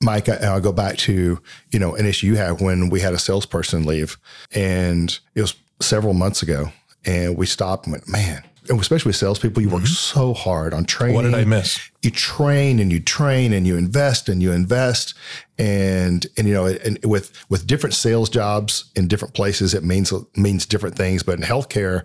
Mike, 0.00 0.28
I, 0.28 0.36
I'll 0.36 0.60
go 0.60 0.72
back 0.72 0.96
to 0.98 1.40
you 1.70 1.78
know 1.78 1.94
an 1.94 2.06
issue 2.06 2.28
you 2.28 2.36
had 2.36 2.60
when 2.60 2.88
we 2.88 3.00
had 3.00 3.14
a 3.14 3.18
salesperson 3.18 3.84
leave, 3.84 4.16
and 4.54 5.18
it 5.34 5.40
was 5.40 5.54
several 5.80 6.14
months 6.14 6.42
ago, 6.42 6.70
and 7.04 7.36
we 7.36 7.46
stopped 7.46 7.86
and 7.86 7.92
went, 7.92 8.08
man. 8.08 8.42
And 8.68 8.78
especially 8.78 9.08
with 9.08 9.16
salespeople, 9.16 9.62
you 9.62 9.70
work 9.70 9.84
mm-hmm. 9.84 9.92
so 9.92 10.34
hard 10.34 10.74
on 10.74 10.84
training. 10.84 11.16
What 11.16 11.22
did 11.22 11.34
I 11.34 11.44
miss? 11.44 11.80
You 12.02 12.10
train 12.10 12.78
and 12.78 12.92
you 12.92 13.00
train 13.00 13.54
and 13.54 13.66
you 13.66 13.76
invest 13.78 14.28
and 14.28 14.42
you 14.42 14.52
invest, 14.52 15.14
and 15.58 16.26
and 16.36 16.46
you 16.46 16.54
know, 16.54 16.66
and 16.66 16.98
with 17.04 17.32
with 17.48 17.66
different 17.66 17.94
sales 17.94 18.28
jobs 18.28 18.90
in 18.94 19.08
different 19.08 19.34
places, 19.34 19.74
it 19.74 19.84
means 19.84 20.12
means 20.36 20.66
different 20.66 20.96
things. 20.96 21.22
But 21.22 21.38
in 21.38 21.44
healthcare, 21.44 22.04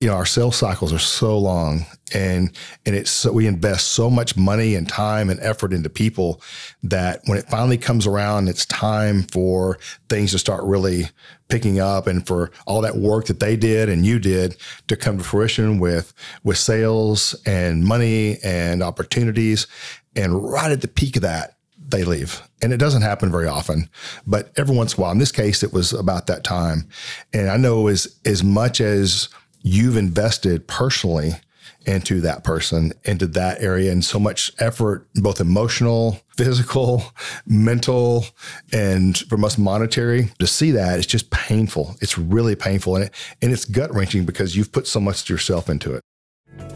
you 0.00 0.08
know, 0.08 0.14
our 0.14 0.26
sales 0.26 0.56
cycles 0.56 0.92
are 0.92 0.98
so 0.98 1.38
long 1.38 1.86
and 2.12 2.52
and 2.84 2.94
it's 2.94 3.10
so 3.10 3.32
we 3.32 3.46
invest 3.46 3.88
so 3.92 4.10
much 4.10 4.36
money 4.36 4.74
and 4.74 4.86
time 4.88 5.30
and 5.30 5.40
effort 5.40 5.72
into 5.72 5.88
people 5.88 6.42
that 6.82 7.20
when 7.24 7.38
it 7.38 7.48
finally 7.48 7.78
comes 7.78 8.06
around, 8.06 8.48
it's 8.48 8.66
time 8.66 9.22
for 9.22 9.78
things 10.10 10.32
to 10.32 10.38
start 10.38 10.62
really 10.64 11.08
picking 11.48 11.80
up 11.80 12.06
and 12.06 12.26
for 12.26 12.50
all 12.66 12.82
that 12.82 12.96
work 12.96 13.26
that 13.26 13.40
they 13.40 13.56
did 13.56 13.88
and 13.88 14.04
you 14.04 14.18
did 14.18 14.56
to 14.86 14.96
come 14.96 15.16
to 15.16 15.24
fruition 15.24 15.78
with 15.78 16.12
with 16.44 16.58
sales 16.58 17.34
and 17.46 17.82
money 17.82 18.36
and 18.44 18.82
opportunities. 18.82 19.66
And 20.14 20.42
right 20.42 20.70
at 20.70 20.82
the 20.82 20.88
peak 20.88 21.16
of 21.16 21.22
that, 21.22 21.56
they 21.88 22.04
leave. 22.04 22.42
And 22.62 22.72
it 22.72 22.78
doesn't 22.78 23.02
happen 23.02 23.30
very 23.30 23.46
often, 23.46 23.88
but 24.26 24.50
every 24.56 24.76
once 24.76 24.94
in 24.94 25.00
a 25.00 25.02
while, 25.02 25.12
in 25.12 25.18
this 25.18 25.32
case, 25.32 25.62
it 25.62 25.72
was 25.72 25.92
about 25.92 26.26
that 26.26 26.42
time. 26.44 26.88
And 27.32 27.48
I 27.48 27.56
know 27.56 27.86
as, 27.86 28.18
as 28.24 28.42
much 28.42 28.80
as 28.80 29.28
you've 29.66 29.96
invested 29.96 30.68
personally 30.68 31.32
into 31.86 32.20
that 32.20 32.44
person, 32.44 32.92
into 33.04 33.26
that 33.26 33.60
area, 33.60 33.90
and 33.90 34.04
so 34.04 34.18
much 34.18 34.52
effort, 34.60 35.08
both 35.16 35.40
emotional, 35.40 36.20
physical, 36.36 37.02
mental, 37.46 38.24
and 38.72 39.18
from 39.18 39.44
us 39.44 39.58
monetary, 39.58 40.30
to 40.38 40.46
see 40.46 40.70
that, 40.70 40.98
it's 40.98 41.06
just 41.06 41.30
painful. 41.30 41.96
It's 42.00 42.16
really 42.16 42.54
painful. 42.54 42.94
And, 42.96 43.04
it, 43.06 43.14
and 43.42 43.52
it's 43.52 43.64
gut 43.64 43.92
wrenching 43.92 44.24
because 44.24 44.56
you've 44.56 44.70
put 44.70 44.86
so 44.86 45.00
much 45.00 45.28
yourself 45.28 45.68
into 45.68 45.94
it. 45.94 46.00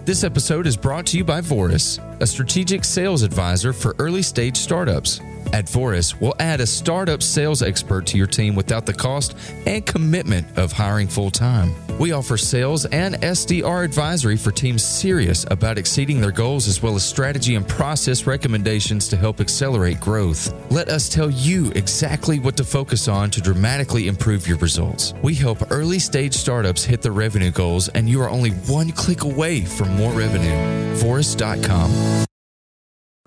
This 0.04 0.24
episode 0.24 0.66
is 0.66 0.76
brought 0.76 1.06
to 1.06 1.16
you 1.16 1.24
by 1.24 1.40
Voris, 1.40 2.00
a 2.20 2.26
strategic 2.26 2.84
sales 2.84 3.22
advisor 3.22 3.72
for 3.72 3.94
early 4.00 4.22
stage 4.22 4.56
startups. 4.56 5.20
At 5.52 5.64
Voris, 5.66 6.18
we'll 6.20 6.34
add 6.38 6.60
a 6.60 6.66
startup 6.66 7.22
sales 7.22 7.62
expert 7.62 8.06
to 8.06 8.16
your 8.16 8.26
team 8.26 8.54
without 8.54 8.86
the 8.86 8.92
cost 8.92 9.36
and 9.66 9.84
commitment 9.84 10.46
of 10.56 10.72
hiring 10.72 11.08
full 11.08 11.30
time. 11.30 11.74
We 11.98 12.12
offer 12.12 12.36
sales 12.36 12.86
and 12.86 13.16
SDR 13.16 13.84
advisory 13.84 14.36
for 14.36 14.52
teams 14.52 14.82
serious 14.82 15.44
about 15.50 15.76
exceeding 15.76 16.20
their 16.20 16.30
goals, 16.30 16.68
as 16.68 16.82
well 16.82 16.94
as 16.94 17.04
strategy 17.04 17.56
and 17.56 17.66
process 17.66 18.26
recommendations 18.26 19.08
to 19.08 19.16
help 19.16 19.40
accelerate 19.40 20.00
growth. 20.00 20.54
Let 20.70 20.88
us 20.88 21.08
tell 21.08 21.30
you 21.30 21.72
exactly 21.72 22.38
what 22.38 22.56
to 22.56 22.64
focus 22.64 23.08
on 23.08 23.30
to 23.32 23.40
dramatically 23.40 24.06
improve 24.06 24.46
your 24.46 24.58
results. 24.58 25.14
We 25.22 25.34
help 25.34 25.70
early 25.70 25.98
stage 25.98 26.34
startups 26.34 26.84
hit 26.84 27.02
their 27.02 27.12
revenue 27.12 27.50
goals, 27.50 27.88
and 27.88 28.08
you 28.08 28.22
are 28.22 28.30
only 28.30 28.50
one 28.50 28.92
click 28.92 29.24
away 29.24 29.62
from 29.62 29.94
more 29.96 30.12
revenue. 30.12 30.56
Voris.com. 30.96 32.26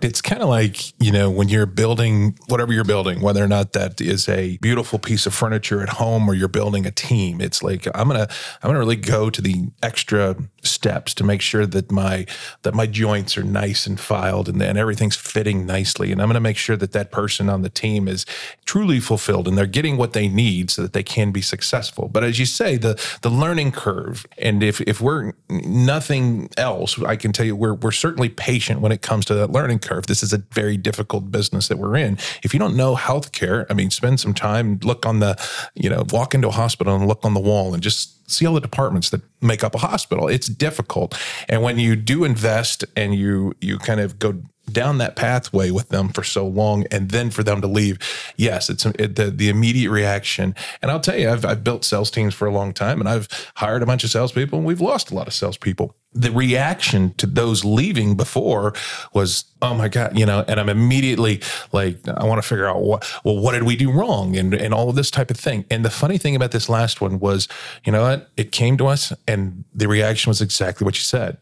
It's 0.04 0.22
kind 0.22 0.42
of 0.42 0.50
like, 0.50 1.00
you 1.02 1.12
know, 1.12 1.30
when 1.30 1.50
you're 1.50 1.66
building 1.66 2.38
whatever 2.48 2.74
you're 2.74 2.84
building, 2.84 3.22
whether 3.22 3.44
or 3.44 3.48
not 3.48 3.74
that 3.74 4.02
is 4.02 4.28
a 4.28 4.58
beautiful 4.58 5.00
piece 5.00 5.26
of 5.26 5.34
furniture 5.34 5.82
at 5.82 5.90
home 5.90 6.30
or 6.30 6.34
you're 6.34 6.48
building 6.48 6.86
a 6.86 6.92
team, 6.92 7.40
it's 7.42 7.64
like 7.64 7.88
I'm 7.96 8.08
going 8.08 8.20
to 8.20 8.34
I'm 8.62 8.70
going 8.70 8.76
to 8.76 8.80
really 8.80 8.96
go 8.96 9.30
to 9.30 9.42
the 9.42 9.68
extra 9.82 10.36
steps 10.64 11.14
to 11.16 11.24
make 11.24 11.42
sure 11.42 11.66
that 11.66 11.92
my 11.92 12.26
that 12.64 12.74
my 12.74 12.86
joints 12.86 13.38
are 13.38 13.44
nice 13.44 13.86
and 13.86 14.00
filed 14.00 14.50
and, 14.50 14.62
and 14.62 14.78
everything's 14.78 15.16
fitting 15.16 15.66
nicely. 15.66 16.12
And 16.12 16.22
i'm 16.22 16.28
going 16.28 16.36
to 16.36 16.40
make 16.40 16.58
sure 16.58 16.76
that 16.78 16.92
that 16.94 17.12
person 17.12 17.50
on 17.50 17.62
the 17.62 17.70
team 17.70 18.08
is 18.08 18.26
truly 18.66 19.00
fulfilled 19.00 19.48
and 19.48 19.58
they're 19.58 19.66
getting 19.66 19.98
what 19.98 20.14
they 20.14 20.28
need 20.28 20.72
so 20.72 20.82
that 20.82 20.94
they 20.94 21.04
can 21.04 21.32
be 21.32 21.42
successful. 21.42 22.10
But 22.10 22.24
as 22.24 22.40
you 22.40 22.46
say 22.46 22.78
the 22.78 23.02
the 23.22 23.30
learning 23.30 23.72
curve 23.72 24.26
and 24.38 24.64
if 24.64 24.82
if 24.82 25.02
we're 25.02 25.34
nothing 25.50 26.50
else 26.58 27.02
i 27.04 27.16
can 27.16 27.32
tell 27.32 27.46
you 27.46 27.56
we're 27.56 27.76
we're 27.76 27.92
certainly 27.92 28.30
patient 28.30 28.82
when 28.82 28.92
it 28.92 29.02
comes 29.02 29.26
to 29.26 29.34
that 29.36 29.52
learning 29.52 29.80
curve. 29.80 30.08
This 30.08 30.24
is 30.24 30.34
a 30.34 30.40
very 30.52 30.78
difficult 30.78 31.32
business 31.32 31.68
that 31.68 31.78
we're 31.78 31.96
in. 31.96 32.18
If 32.44 32.54
you 32.54 32.60
don't 32.60 32.76
know 32.76 32.96
healthcare 32.96 33.66
i 33.70 33.74
mean 33.74 33.90
spend 33.90 34.20
some 34.20 34.34
time 34.34 34.80
look 34.84 35.06
on 35.06 35.20
the 35.20 35.38
you 35.76 35.90
know 35.90 36.06
walk 36.12 36.34
into 36.34 36.48
a 36.48 36.52
hospital 36.52 36.96
and 36.96 37.08
look 37.08 37.24
on 37.24 37.34
the 37.34 37.40
wall 37.40 37.74
and 37.74 37.84
just 37.84 38.23
see 38.28 38.46
all 38.46 38.54
the 38.54 38.62
departments 38.62 39.10
that 39.10 39.22
make 39.42 39.64
up 39.64 39.76
a 39.76 39.80
hospital. 39.80 40.28
It's 40.28 40.48
difficult. 40.48 41.18
And 41.50 41.62
when 41.62 41.80
you 41.80 41.96
do 41.96 42.24
invest 42.24 42.86
and 42.96 43.16
you 43.16 43.54
you 43.62 43.78
kind 43.78 44.00
of 44.00 44.20
go 44.20 44.42
down 44.72 44.98
that 44.98 45.16
pathway 45.16 45.72
with 45.72 45.90
them 45.90 46.10
for 46.10 46.24
so 46.24 46.48
long 46.48 46.86
and 46.90 47.12
then 47.12 47.30
for 47.30 47.44
them 47.44 47.62
to 47.62 47.68
leave. 47.68 48.00
Yes 48.38 48.70
it's 48.70 48.86
it, 48.86 49.16
the, 49.16 49.30
the 49.30 49.50
immediate 49.50 49.92
reaction. 49.92 50.56
And 50.82 50.90
i'll 50.90 51.00
tell 51.00 51.18
you 51.18 51.30
I've, 51.30 51.46
I've 51.46 51.64
built 51.64 51.84
sales 51.84 52.10
teams 52.10 52.34
for 52.34 52.48
a 52.48 52.52
long 52.52 52.74
time 52.74 53.00
and 53.00 53.10
i've 53.10 53.28
hired 53.56 53.84
a 53.84 53.86
bunch 53.86 54.04
of 54.04 54.10
salespeople 54.10 54.60
and 54.60 54.68
we've 54.68 54.82
lost 54.82 55.12
a 55.12 55.16
lot 55.16 55.28
of 55.28 55.34
salespeople. 55.34 55.96
The 56.16 56.32
reaction 56.32 57.14
to 57.16 57.26
those 57.26 57.66
leaving 57.66 58.16
before 58.16 58.74
was 59.14 59.46
oh 59.62 59.74
my 59.74 59.90
god 59.90 60.18
you 60.18 60.26
know 60.26 60.46
and 60.48 60.60
i'm 60.60 60.70
immediately 60.70 61.42
like 61.72 61.98
i 62.08 62.24
want 62.24 62.42
to 62.42 62.48
figure 62.48 62.68
out 62.68 62.82
what 62.82 63.12
well 63.24 63.38
what 63.38 63.54
did 63.54 63.64
we 63.64 63.76
do 63.76 63.92
wrong? 63.92 64.38
And 64.38 64.54
and 64.54 64.74
all 64.74 64.90
of 64.90 64.96
this 64.96 65.12
type 65.12 65.30
of 65.30 65.38
thing. 65.38 65.66
And 65.70 65.84
the 65.84 65.90
funny 65.90 66.18
thing 66.18 66.36
about 66.36 66.52
this 66.52 66.70
last 66.70 67.02
one 67.02 67.20
was 67.20 67.48
you 67.84 67.92
know 67.92 68.04
what? 68.04 68.32
It 68.38 68.52
came 68.52 68.78
to 68.78 68.88
us 68.88 69.12
and 69.28 69.66
the 69.74 69.88
reaction 69.88 70.30
was 70.30 70.42
exactly 70.42 70.86
what 70.86 70.96
you 70.96 71.04
said. 71.04 71.38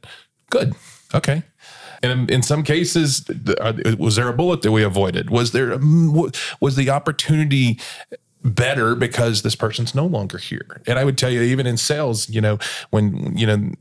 Good. 0.49 0.73
Okay 1.13 1.43
and 2.03 2.29
in 2.31 2.41
some 2.41 2.63
cases, 2.63 3.29
uh, 3.59 3.73
was 3.97 4.15
there 4.15 4.27
a 4.27 4.33
bullet 4.33 4.61
that 4.63 4.71
we 4.71 4.83
avoided? 4.83 5.29
Was 5.29 5.51
there 5.51 5.77
mm, 5.77 6.35
was 6.59 6.75
the 6.75 6.89
opportunity 6.89 7.79
better 8.43 8.95
because 8.95 9.43
this 9.43 9.55
person's 9.55 9.93
no 9.93 10.05
longer 10.05 10.37
here? 10.37 10.81
And 10.87 10.97
I 10.97 11.05
would 11.05 11.17
tell 11.17 11.29
you, 11.29 11.41
even 11.41 11.67
in 11.67 11.77
sales, 11.77 12.29
you 12.29 12.41
know, 12.41 12.57
when 12.89 13.37
you 13.37 13.45
know 13.45 13.71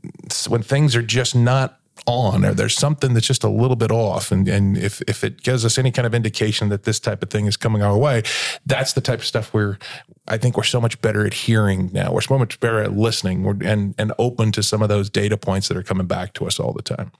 when 0.47 0.61
things 0.61 0.95
are 0.95 1.01
just 1.01 1.35
not 1.35 1.79
on 2.07 2.43
or 2.43 2.53
there's 2.53 2.75
something 2.75 3.13
that's 3.13 3.27
just 3.27 3.43
a 3.43 3.49
little 3.49 3.75
bit 3.75 3.91
off 3.91 4.31
and 4.31 4.47
and 4.47 4.77
if 4.77 5.01
if 5.07 5.23
it 5.23 5.43
gives 5.43 5.63
us 5.63 5.77
any 5.77 5.91
kind 5.91 6.05
of 6.05 6.15
indication 6.15 6.69
that 6.69 6.83
this 6.83 6.99
type 6.99 7.21
of 7.21 7.29
thing 7.29 7.45
is 7.45 7.55
coming 7.55 7.83
our 7.83 7.97
way 7.97 8.23
that's 8.65 8.93
the 8.93 9.01
type 9.01 9.19
of 9.19 9.25
stuff 9.25 9.53
where 9.53 9.77
I 10.27 10.37
think 10.37 10.57
we're 10.57 10.63
so 10.63 10.81
much 10.81 10.99
better 11.01 11.25
at 11.25 11.33
hearing 11.33 11.91
now 11.93 12.11
we're 12.11 12.21
so 12.21 12.39
much 12.39 12.59
better 12.59 12.79
at 12.79 12.93
listening 12.93 13.45
and 13.63 13.93
and 13.97 14.13
open 14.17 14.51
to 14.53 14.63
some 14.63 14.81
of 14.81 14.89
those 14.89 15.09
data 15.09 15.37
points 15.37 15.67
that 15.67 15.77
are 15.77 15.83
coming 15.83 16.07
back 16.07 16.33
to 16.33 16.47
us 16.47 16.59
all 16.59 16.73
the 16.73 16.81
time 16.81 17.11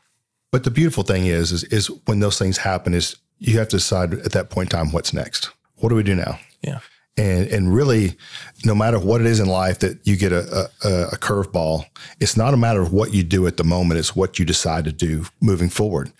but 0.51 0.63
the 0.65 0.71
beautiful 0.71 1.03
thing 1.03 1.25
is, 1.25 1.51
is, 1.51 1.63
is 1.65 1.87
when 2.05 2.19
those 2.19 2.37
things 2.37 2.57
happen, 2.57 2.93
is 2.93 3.15
you 3.39 3.57
have 3.57 3.69
to 3.69 3.77
decide 3.77 4.13
at 4.13 4.33
that 4.33 4.49
point 4.49 4.71
in 4.71 4.79
time 4.79 4.91
what's 4.91 5.13
next. 5.13 5.49
What 5.77 5.89
do 5.89 5.95
we 5.95 6.03
do 6.03 6.15
now? 6.15 6.39
Yeah. 6.61 6.79
And 7.17 7.47
and 7.49 7.73
really, 7.73 8.15
no 8.63 8.73
matter 8.73 8.97
what 8.97 9.19
it 9.19 9.27
is 9.27 9.41
in 9.41 9.47
life 9.47 9.79
that 9.79 10.07
you 10.07 10.15
get 10.15 10.31
a, 10.31 10.69
a, 10.85 10.89
a 11.11 11.17
curveball, 11.17 11.85
it's 12.21 12.37
not 12.37 12.53
a 12.53 12.57
matter 12.57 12.81
of 12.81 12.93
what 12.93 13.13
you 13.13 13.21
do 13.21 13.47
at 13.47 13.57
the 13.57 13.65
moment; 13.65 13.99
it's 13.99 14.15
what 14.15 14.39
you 14.39 14.45
decide 14.45 14.85
to 14.85 14.93
do 14.93 15.25
moving 15.41 15.69
forward. 15.69 16.13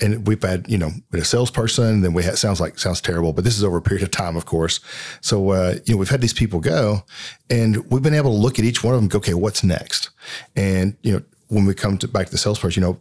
And 0.00 0.26
we've 0.26 0.42
had, 0.42 0.66
you 0.66 0.78
know, 0.78 0.90
a 1.12 1.22
salesperson. 1.22 2.00
Then 2.00 2.14
we 2.14 2.22
had 2.22 2.38
sounds 2.38 2.62
like 2.62 2.78
sounds 2.78 3.02
terrible, 3.02 3.34
but 3.34 3.44
this 3.44 3.58
is 3.58 3.64
over 3.64 3.76
a 3.76 3.82
period 3.82 4.02
of 4.02 4.10
time, 4.10 4.36
of 4.36 4.46
course. 4.46 4.80
So 5.20 5.50
uh, 5.50 5.74
you 5.84 5.94
know, 5.94 5.98
we've 5.98 6.08
had 6.08 6.22
these 6.22 6.32
people 6.32 6.60
go, 6.60 7.04
and 7.50 7.84
we've 7.90 8.02
been 8.02 8.14
able 8.14 8.32
to 8.32 8.38
look 8.38 8.58
at 8.58 8.64
each 8.64 8.82
one 8.82 8.94
of 8.94 9.00
them. 9.00 9.08
Go, 9.08 9.18
okay, 9.18 9.34
what's 9.34 9.62
next? 9.62 10.08
And 10.56 10.96
you 11.02 11.12
know, 11.12 11.22
when 11.48 11.66
we 11.66 11.74
come 11.74 11.98
to 11.98 12.08
back 12.08 12.26
to 12.26 12.32
the 12.32 12.38
salesperson, 12.38 12.82
you 12.82 12.88
know, 12.88 12.98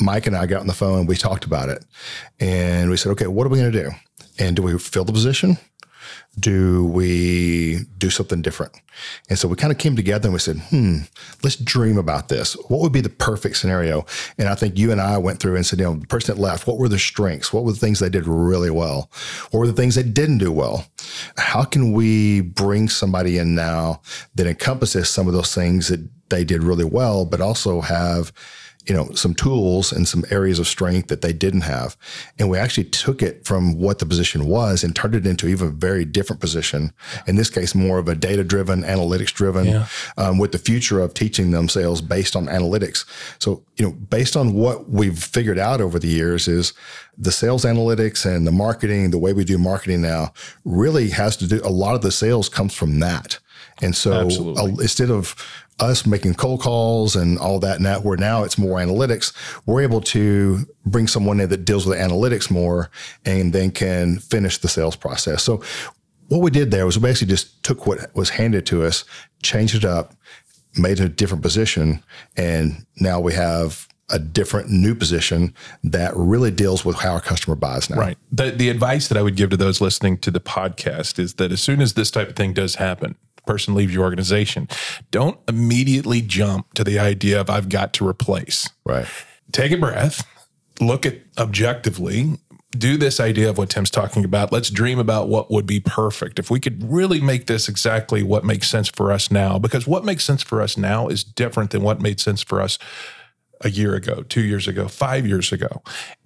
Mike 0.00 0.26
and 0.26 0.36
I 0.36 0.46
got 0.46 0.60
on 0.60 0.66
the 0.66 0.74
phone 0.74 1.06
we 1.06 1.16
talked 1.16 1.44
about 1.44 1.68
it. 1.68 1.84
And 2.40 2.90
we 2.90 2.96
said, 2.96 3.10
okay, 3.12 3.26
what 3.26 3.46
are 3.46 3.50
we 3.50 3.58
going 3.58 3.72
to 3.72 3.82
do? 3.82 3.90
And 4.38 4.56
do 4.56 4.62
we 4.62 4.78
fill 4.78 5.04
the 5.04 5.12
position? 5.12 5.58
Do 6.38 6.84
we 6.86 7.80
do 7.96 8.10
something 8.10 8.42
different? 8.42 8.72
And 9.28 9.38
so 9.38 9.48
we 9.48 9.56
kind 9.56 9.72
of 9.72 9.78
came 9.78 9.96
together 9.96 10.28
and 10.28 10.32
we 10.32 10.38
said, 10.38 10.58
hmm, 10.70 10.98
let's 11.42 11.56
dream 11.56 11.98
about 11.98 12.28
this. 12.28 12.54
What 12.68 12.80
would 12.80 12.92
be 12.92 13.00
the 13.00 13.08
perfect 13.08 13.56
scenario? 13.56 14.06
And 14.38 14.48
I 14.48 14.54
think 14.54 14.78
you 14.78 14.92
and 14.92 15.00
I 15.00 15.18
went 15.18 15.40
through 15.40 15.56
and 15.56 15.66
said, 15.66 15.80
you 15.80 15.86
know, 15.86 15.94
the 15.94 16.06
person 16.06 16.34
that 16.34 16.40
left, 16.40 16.66
what 16.66 16.78
were 16.78 16.88
their 16.88 16.98
strengths? 16.98 17.52
What 17.52 17.64
were 17.64 17.72
the 17.72 17.78
things 17.78 17.98
they 17.98 18.08
did 18.08 18.26
really 18.28 18.70
well? 18.70 19.10
What 19.50 19.60
were 19.60 19.66
the 19.66 19.72
things 19.72 19.96
they 19.96 20.04
didn't 20.04 20.38
do 20.38 20.52
well? 20.52 20.86
How 21.36 21.64
can 21.64 21.92
we 21.92 22.42
bring 22.42 22.88
somebody 22.88 23.38
in 23.38 23.56
now 23.56 24.00
that 24.36 24.46
encompasses 24.46 25.10
some 25.10 25.26
of 25.26 25.34
those 25.34 25.52
things 25.54 25.88
that 25.88 26.08
they 26.28 26.44
did 26.44 26.62
really 26.62 26.84
well, 26.84 27.24
but 27.24 27.40
also 27.40 27.80
have 27.80 28.32
you 28.88 28.94
know, 28.94 29.10
some 29.12 29.34
tools 29.34 29.92
and 29.92 30.08
some 30.08 30.24
areas 30.30 30.58
of 30.58 30.66
strength 30.66 31.08
that 31.08 31.20
they 31.20 31.32
didn't 31.32 31.60
have. 31.60 31.96
And 32.38 32.48
we 32.48 32.56
actually 32.56 32.84
took 32.84 33.22
it 33.22 33.44
from 33.44 33.78
what 33.78 33.98
the 33.98 34.06
position 34.06 34.46
was 34.46 34.82
and 34.82 34.96
turned 34.96 35.14
it 35.14 35.26
into 35.26 35.46
even 35.46 35.68
a 35.68 35.70
very 35.70 36.06
different 36.06 36.40
position. 36.40 36.92
In 37.26 37.36
this 37.36 37.50
case, 37.50 37.74
more 37.74 37.98
of 37.98 38.08
a 38.08 38.14
data 38.14 38.42
driven, 38.42 38.82
analytics 38.82 39.32
driven, 39.32 39.66
yeah. 39.66 39.86
um, 40.16 40.38
with 40.38 40.52
the 40.52 40.58
future 40.58 41.00
of 41.00 41.12
teaching 41.12 41.50
them 41.50 41.68
sales 41.68 42.00
based 42.00 42.34
on 42.34 42.46
analytics. 42.46 43.04
So, 43.38 43.62
you 43.76 43.84
know, 43.84 43.92
based 43.92 44.36
on 44.36 44.54
what 44.54 44.88
we've 44.88 45.22
figured 45.22 45.58
out 45.58 45.82
over 45.82 45.98
the 45.98 46.08
years 46.08 46.48
is 46.48 46.72
the 47.18 47.32
sales 47.32 47.64
analytics 47.64 48.24
and 48.24 48.46
the 48.46 48.52
marketing, 48.52 49.10
the 49.10 49.18
way 49.18 49.34
we 49.34 49.44
do 49.44 49.58
marketing 49.58 50.00
now 50.00 50.32
really 50.64 51.10
has 51.10 51.36
to 51.36 51.46
do 51.46 51.60
a 51.62 51.68
lot 51.70 51.94
of 51.94 52.00
the 52.00 52.12
sales 52.12 52.48
comes 52.48 52.72
from 52.72 53.00
that. 53.00 53.38
And 53.82 53.94
so 53.94 54.28
uh, 54.56 54.66
instead 54.80 55.10
of 55.10 55.34
us 55.80 56.06
making 56.06 56.34
cold 56.34 56.60
calls 56.60 57.14
and 57.14 57.38
all 57.38 57.58
that 57.60 57.80
now 57.80 58.00
where 58.00 58.16
now 58.16 58.42
it's 58.42 58.58
more 58.58 58.78
analytics 58.78 59.32
we're 59.66 59.82
able 59.82 60.00
to 60.00 60.66
bring 60.84 61.06
someone 61.06 61.40
in 61.40 61.48
that 61.48 61.64
deals 61.64 61.86
with 61.86 61.98
analytics 61.98 62.50
more 62.50 62.90
and 63.24 63.52
then 63.52 63.70
can 63.70 64.18
finish 64.18 64.58
the 64.58 64.68
sales 64.68 64.96
process 64.96 65.42
so 65.42 65.62
what 66.28 66.40
we 66.40 66.50
did 66.50 66.70
there 66.70 66.84
was 66.84 66.98
we 66.98 67.02
basically 67.02 67.30
just 67.30 67.62
took 67.62 67.86
what 67.86 68.14
was 68.14 68.30
handed 68.30 68.66
to 68.66 68.84
us 68.84 69.04
changed 69.42 69.74
it 69.74 69.84
up 69.84 70.14
made 70.76 71.00
a 71.00 71.08
different 71.08 71.42
position 71.42 72.02
and 72.36 72.84
now 73.00 73.20
we 73.20 73.32
have 73.32 73.88
a 74.10 74.18
different 74.18 74.70
new 74.70 74.94
position 74.94 75.54
that 75.84 76.12
really 76.16 76.50
deals 76.50 76.84
with 76.84 76.96
how 76.96 77.12
our 77.12 77.20
customer 77.20 77.54
buys 77.54 77.90
now. 77.90 77.96
Right. 77.96 78.18
The, 78.32 78.50
the 78.50 78.70
advice 78.70 79.08
that 79.08 79.18
I 79.18 79.22
would 79.22 79.36
give 79.36 79.50
to 79.50 79.56
those 79.56 79.80
listening 79.80 80.18
to 80.18 80.30
the 80.30 80.40
podcast 80.40 81.18
is 81.18 81.34
that 81.34 81.52
as 81.52 81.60
soon 81.60 81.80
as 81.80 81.94
this 81.94 82.10
type 82.10 82.30
of 82.30 82.36
thing 82.36 82.54
does 82.54 82.76
happen, 82.76 83.16
person 83.48 83.74
leaves 83.74 83.92
your 83.92 84.04
organization, 84.04 84.68
don't 85.10 85.40
immediately 85.48 86.20
jump 86.20 86.74
to 86.74 86.84
the 86.84 86.98
idea 86.98 87.40
of 87.40 87.50
I've 87.50 87.68
got 87.68 87.92
to 87.94 88.06
replace. 88.06 88.68
Right. 88.84 89.06
Take 89.50 89.72
a 89.72 89.78
breath, 89.78 90.24
look 90.80 91.06
at 91.06 91.16
objectively, 91.38 92.38
do 92.72 92.98
this 92.98 93.18
idea 93.18 93.48
of 93.48 93.56
what 93.56 93.70
Tim's 93.70 93.90
talking 93.90 94.24
about. 94.24 94.52
Let's 94.52 94.68
dream 94.68 94.98
about 94.98 95.28
what 95.28 95.50
would 95.50 95.66
be 95.66 95.80
perfect. 95.80 96.38
If 96.38 96.50
we 96.50 96.60
could 96.60 96.84
really 96.84 97.20
make 97.20 97.46
this 97.46 97.68
exactly 97.68 98.22
what 98.22 98.44
makes 98.44 98.68
sense 98.68 98.88
for 98.88 99.10
us 99.10 99.30
now, 99.30 99.58
because 99.58 99.86
what 99.86 100.04
makes 100.04 100.24
sense 100.24 100.42
for 100.42 100.60
us 100.60 100.76
now 100.76 101.08
is 101.08 101.24
different 101.24 101.70
than 101.70 101.82
what 101.82 102.02
made 102.02 102.20
sense 102.20 102.42
for 102.42 102.60
us 102.60 102.78
a 103.62 103.70
year 103.70 103.94
ago, 103.94 104.22
two 104.28 104.42
years 104.42 104.68
ago, 104.68 104.86
five 104.86 105.26
years 105.26 105.50
ago. 105.50 105.82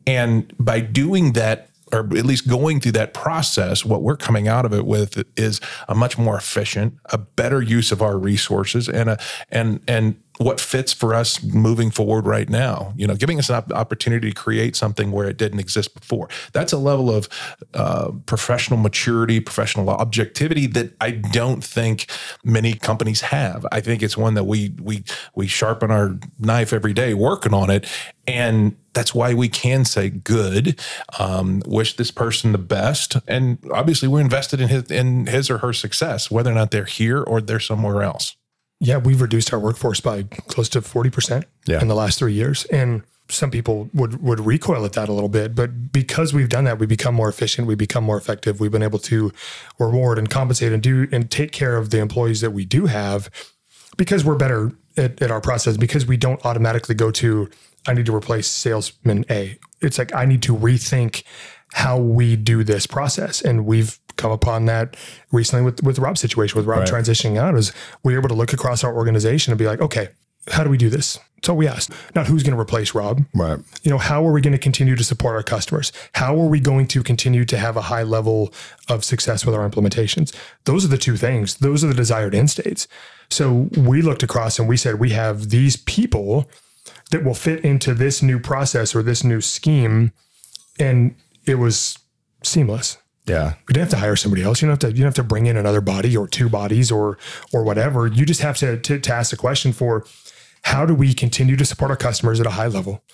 And 0.06 0.52
by 0.58 0.80
doing 0.80 1.32
that 1.34 1.68
or 1.92 2.00
at 2.16 2.24
least 2.24 2.48
going 2.48 2.80
through 2.80 2.92
that 2.92 3.12
process, 3.12 3.84
what 3.84 4.02
we're 4.02 4.16
coming 4.16 4.48
out 4.48 4.64
of 4.64 4.72
it 4.72 4.86
with 4.86 5.22
is 5.36 5.60
a 5.88 5.94
much 5.94 6.16
more 6.16 6.36
efficient, 6.36 6.96
a 7.06 7.18
better 7.18 7.60
use 7.60 7.92
of 7.92 8.00
our 8.00 8.18
resources, 8.18 8.88
and 8.88 9.10
a 9.10 9.18
and 9.50 9.80
and 9.86 10.16
what 10.38 10.60
fits 10.60 10.92
for 10.92 11.14
us 11.14 11.42
moving 11.42 11.90
forward 11.90 12.26
right 12.26 12.48
now. 12.48 12.94
You 12.96 13.06
know, 13.06 13.14
giving 13.14 13.38
us 13.38 13.50
an 13.50 13.62
opportunity 13.72 14.30
to 14.30 14.34
create 14.34 14.74
something 14.74 15.12
where 15.12 15.28
it 15.28 15.36
didn't 15.36 15.60
exist 15.60 15.94
before. 15.94 16.28
That's 16.52 16.72
a 16.72 16.78
level 16.78 17.10
of 17.10 17.28
uh, 17.74 18.12
professional 18.26 18.78
maturity, 18.78 19.40
professional 19.40 19.88
objectivity 19.90 20.66
that 20.68 20.94
I 21.00 21.10
don't 21.10 21.62
think 21.62 22.06
many 22.44 22.74
companies 22.74 23.20
have. 23.20 23.66
I 23.70 23.80
think 23.80 24.02
it's 24.02 24.16
one 24.16 24.34
that 24.34 24.44
we 24.44 24.74
we 24.80 25.04
we 25.34 25.46
sharpen 25.46 25.90
our 25.90 26.18
knife 26.38 26.72
every 26.72 26.94
day 26.94 27.14
working 27.14 27.52
on 27.52 27.70
it, 27.70 27.86
and 28.26 28.76
that's 28.92 29.14
why 29.14 29.34
we 29.34 29.48
can 29.48 29.84
say 29.84 30.10
good. 30.10 30.80
Um, 31.18 31.62
wish 31.66 31.96
this 31.96 32.10
person 32.10 32.52
the 32.52 32.58
best, 32.58 33.16
and 33.26 33.58
obviously 33.72 34.08
we're 34.08 34.20
invested 34.20 34.60
in 34.60 34.68
his 34.68 34.90
in 34.90 35.26
his 35.26 35.50
or 35.50 35.58
her 35.58 35.72
success, 35.72 36.30
whether 36.30 36.50
or 36.50 36.54
not 36.54 36.70
they're 36.70 36.84
here 36.84 37.22
or 37.22 37.40
they're 37.40 37.60
somewhere 37.60 38.02
else. 38.02 38.36
Yeah, 38.82 38.96
we've 38.96 39.20
reduced 39.20 39.52
our 39.52 39.60
workforce 39.60 40.00
by 40.00 40.24
close 40.48 40.68
to 40.70 40.80
40% 40.80 41.44
yeah. 41.68 41.80
in 41.80 41.86
the 41.86 41.94
last 41.94 42.18
three 42.18 42.32
years. 42.32 42.64
And 42.64 43.04
some 43.28 43.48
people 43.48 43.88
would 43.94 44.20
would 44.20 44.40
recoil 44.40 44.84
at 44.84 44.94
that 44.94 45.08
a 45.08 45.12
little 45.12 45.28
bit, 45.28 45.54
but 45.54 45.92
because 45.92 46.34
we've 46.34 46.48
done 46.48 46.64
that, 46.64 46.80
we 46.80 46.86
become 46.86 47.14
more 47.14 47.28
efficient, 47.28 47.68
we 47.68 47.76
become 47.76 48.02
more 48.02 48.16
effective. 48.16 48.58
We've 48.58 48.72
been 48.72 48.82
able 48.82 48.98
to 49.00 49.32
reward 49.78 50.18
and 50.18 50.28
compensate 50.28 50.72
and 50.72 50.82
do 50.82 51.08
and 51.12 51.30
take 51.30 51.52
care 51.52 51.76
of 51.76 51.90
the 51.90 52.00
employees 52.00 52.40
that 52.40 52.50
we 52.50 52.64
do 52.64 52.86
have 52.86 53.30
because 53.96 54.24
we're 54.24 54.34
better 54.34 54.72
at, 54.96 55.22
at 55.22 55.30
our 55.30 55.40
process. 55.40 55.76
Because 55.76 56.04
we 56.04 56.16
don't 56.16 56.44
automatically 56.44 56.96
go 56.96 57.10
to 57.12 57.48
I 57.86 57.94
need 57.94 58.06
to 58.06 58.14
replace 58.14 58.48
salesman 58.48 59.24
A. 59.30 59.58
It's 59.80 59.98
like 59.98 60.14
I 60.14 60.24
need 60.24 60.42
to 60.44 60.56
rethink 60.56 61.24
how 61.72 61.98
we 61.98 62.36
do 62.36 62.64
this 62.64 62.86
process, 62.86 63.40
and 63.40 63.66
we've 63.66 63.98
come 64.16 64.30
upon 64.30 64.66
that 64.66 64.96
recently 65.32 65.64
with 65.64 65.82
with 65.82 65.98
Rob's 65.98 66.20
situation 66.20 66.56
with 66.56 66.66
Rob 66.66 66.80
right. 66.80 66.88
transitioning 66.88 67.38
out 67.38 67.56
is 67.56 67.72
we 68.02 68.12
were 68.12 68.20
able 68.20 68.28
to 68.28 68.34
look 68.34 68.52
across 68.52 68.84
our 68.84 68.94
organization 68.94 69.52
and 69.52 69.58
be 69.58 69.66
like, 69.66 69.80
okay, 69.80 70.08
how 70.48 70.64
do 70.64 70.70
we 70.70 70.76
do 70.76 70.90
this? 70.90 71.18
That's 71.36 71.48
all 71.48 71.56
we 71.56 71.66
asked. 71.66 71.90
Not 72.14 72.26
who's 72.26 72.42
going 72.42 72.54
to 72.54 72.60
replace 72.60 72.94
Rob. 72.94 73.24
Right. 73.34 73.58
You 73.82 73.90
know, 73.90 73.98
how 73.98 74.26
are 74.26 74.32
we 74.32 74.40
going 74.40 74.52
to 74.52 74.58
continue 74.58 74.94
to 74.94 75.02
support 75.02 75.34
our 75.34 75.42
customers? 75.42 75.92
How 76.14 76.38
are 76.40 76.46
we 76.46 76.60
going 76.60 76.86
to 76.88 77.02
continue 77.02 77.44
to 77.46 77.56
have 77.56 77.76
a 77.76 77.82
high 77.82 78.04
level 78.04 78.52
of 78.88 79.04
success 79.04 79.44
with 79.44 79.54
our 79.54 79.68
implementations? 79.68 80.34
Those 80.64 80.84
are 80.84 80.88
the 80.88 80.98
two 80.98 81.16
things. 81.16 81.56
Those 81.56 81.82
are 81.82 81.88
the 81.88 81.94
desired 81.94 82.34
end 82.34 82.50
states. 82.50 82.86
So 83.28 83.68
we 83.76 84.02
looked 84.02 84.22
across 84.22 84.58
and 84.58 84.68
we 84.68 84.76
said 84.76 85.00
we 85.00 85.10
have 85.10 85.50
these 85.50 85.76
people 85.76 86.48
that 87.12 87.22
will 87.22 87.34
fit 87.34 87.64
into 87.64 87.94
this 87.94 88.22
new 88.22 88.40
process 88.40 88.94
or 88.94 89.02
this 89.02 89.22
new 89.22 89.40
scheme, 89.40 90.12
and 90.80 91.14
it 91.46 91.56
was 91.56 91.98
seamless. 92.42 92.98
Yeah. 93.26 93.54
We 93.68 93.74
didn't 93.74 93.84
have 93.84 93.90
to 93.90 93.96
hire 93.98 94.16
somebody 94.16 94.42
else. 94.42 94.60
You 94.60 94.66
don't 94.66 94.82
have 94.82 94.90
to. 94.90 94.96
You 94.96 95.04
don't 95.04 95.08
have 95.08 95.14
to 95.14 95.22
bring 95.22 95.46
in 95.46 95.56
another 95.56 95.80
body 95.80 96.16
or 96.16 96.26
two 96.26 96.48
bodies 96.48 96.90
or 96.90 97.18
or 97.52 97.62
whatever. 97.62 98.06
You 98.08 98.26
just 98.26 98.40
have 98.40 98.56
to 98.58 98.78
to, 98.78 98.98
to 98.98 99.14
ask 99.14 99.30
the 99.30 99.36
question 99.36 99.72
for 99.72 100.04
how 100.62 100.86
do 100.86 100.94
we 100.94 101.14
continue 101.14 101.56
to 101.56 101.64
support 101.64 101.90
our 101.90 101.96
customers 101.96 102.40
at 102.40 102.46
a 102.46 102.50
high 102.50 102.66
level 102.66 103.04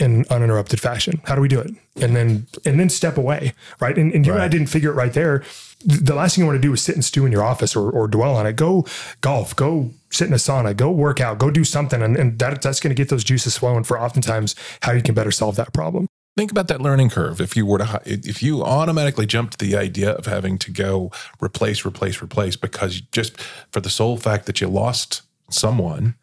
in 0.00 0.24
uninterrupted 0.30 0.80
fashion? 0.80 1.20
How 1.24 1.34
do 1.34 1.40
we 1.40 1.48
do 1.48 1.60
it? 1.60 1.70
And 2.00 2.16
then 2.16 2.46
and 2.64 2.80
then 2.80 2.88
step 2.88 3.16
away, 3.16 3.52
right? 3.80 3.96
And, 3.96 4.12
and 4.12 4.26
you 4.26 4.32
and 4.32 4.42
I 4.42 4.48
didn't 4.48 4.68
figure 4.68 4.90
it 4.90 4.94
right 4.94 5.12
there. 5.12 5.44
The 5.84 6.14
last 6.14 6.34
thing 6.34 6.42
you 6.42 6.46
want 6.46 6.60
to 6.60 6.66
do 6.66 6.72
is 6.72 6.82
sit 6.82 6.94
and 6.94 7.04
stew 7.04 7.24
in 7.24 7.32
your 7.32 7.42
office 7.42 7.74
or, 7.74 7.90
or 7.90 8.06
dwell 8.06 8.36
on 8.36 8.46
it. 8.46 8.56
Go 8.56 8.86
golf, 9.20 9.54
go 9.56 9.90
sit 10.10 10.26
in 10.28 10.34
a 10.34 10.36
sauna, 10.36 10.76
go 10.76 10.90
work 10.90 11.20
out, 11.20 11.38
go 11.38 11.50
do 11.50 11.64
something. 11.64 12.02
And, 12.02 12.16
and 12.16 12.38
that, 12.38 12.60
that's 12.60 12.80
going 12.80 12.94
to 12.94 13.00
get 13.00 13.08
those 13.08 13.24
juices 13.24 13.56
flowing 13.56 13.84
for 13.84 13.98
oftentimes 13.98 14.54
how 14.82 14.92
you 14.92 15.02
can 15.02 15.14
better 15.14 15.30
solve 15.30 15.56
that 15.56 15.72
problem. 15.72 16.06
think 16.36 16.50
about 16.50 16.68
that 16.68 16.80
learning 16.80 17.10
curve 17.10 17.40
if 17.40 17.56
you 17.56 17.66
were 17.66 17.78
to 17.78 18.00
if 18.04 18.42
you 18.42 18.62
automatically 18.62 19.26
jump 19.26 19.50
to 19.52 19.58
the 19.58 19.76
idea 19.76 20.12
of 20.12 20.26
having 20.26 20.58
to 20.58 20.70
go 20.70 21.10
replace 21.42 21.84
replace 21.84 22.22
replace 22.22 22.56
because 22.56 23.00
just 23.00 23.40
for 23.72 23.80
the 23.80 23.90
sole 23.90 24.16
fact 24.16 24.46
that 24.46 24.60
you 24.60 24.68
lost 24.68 25.22
someone 25.50 26.14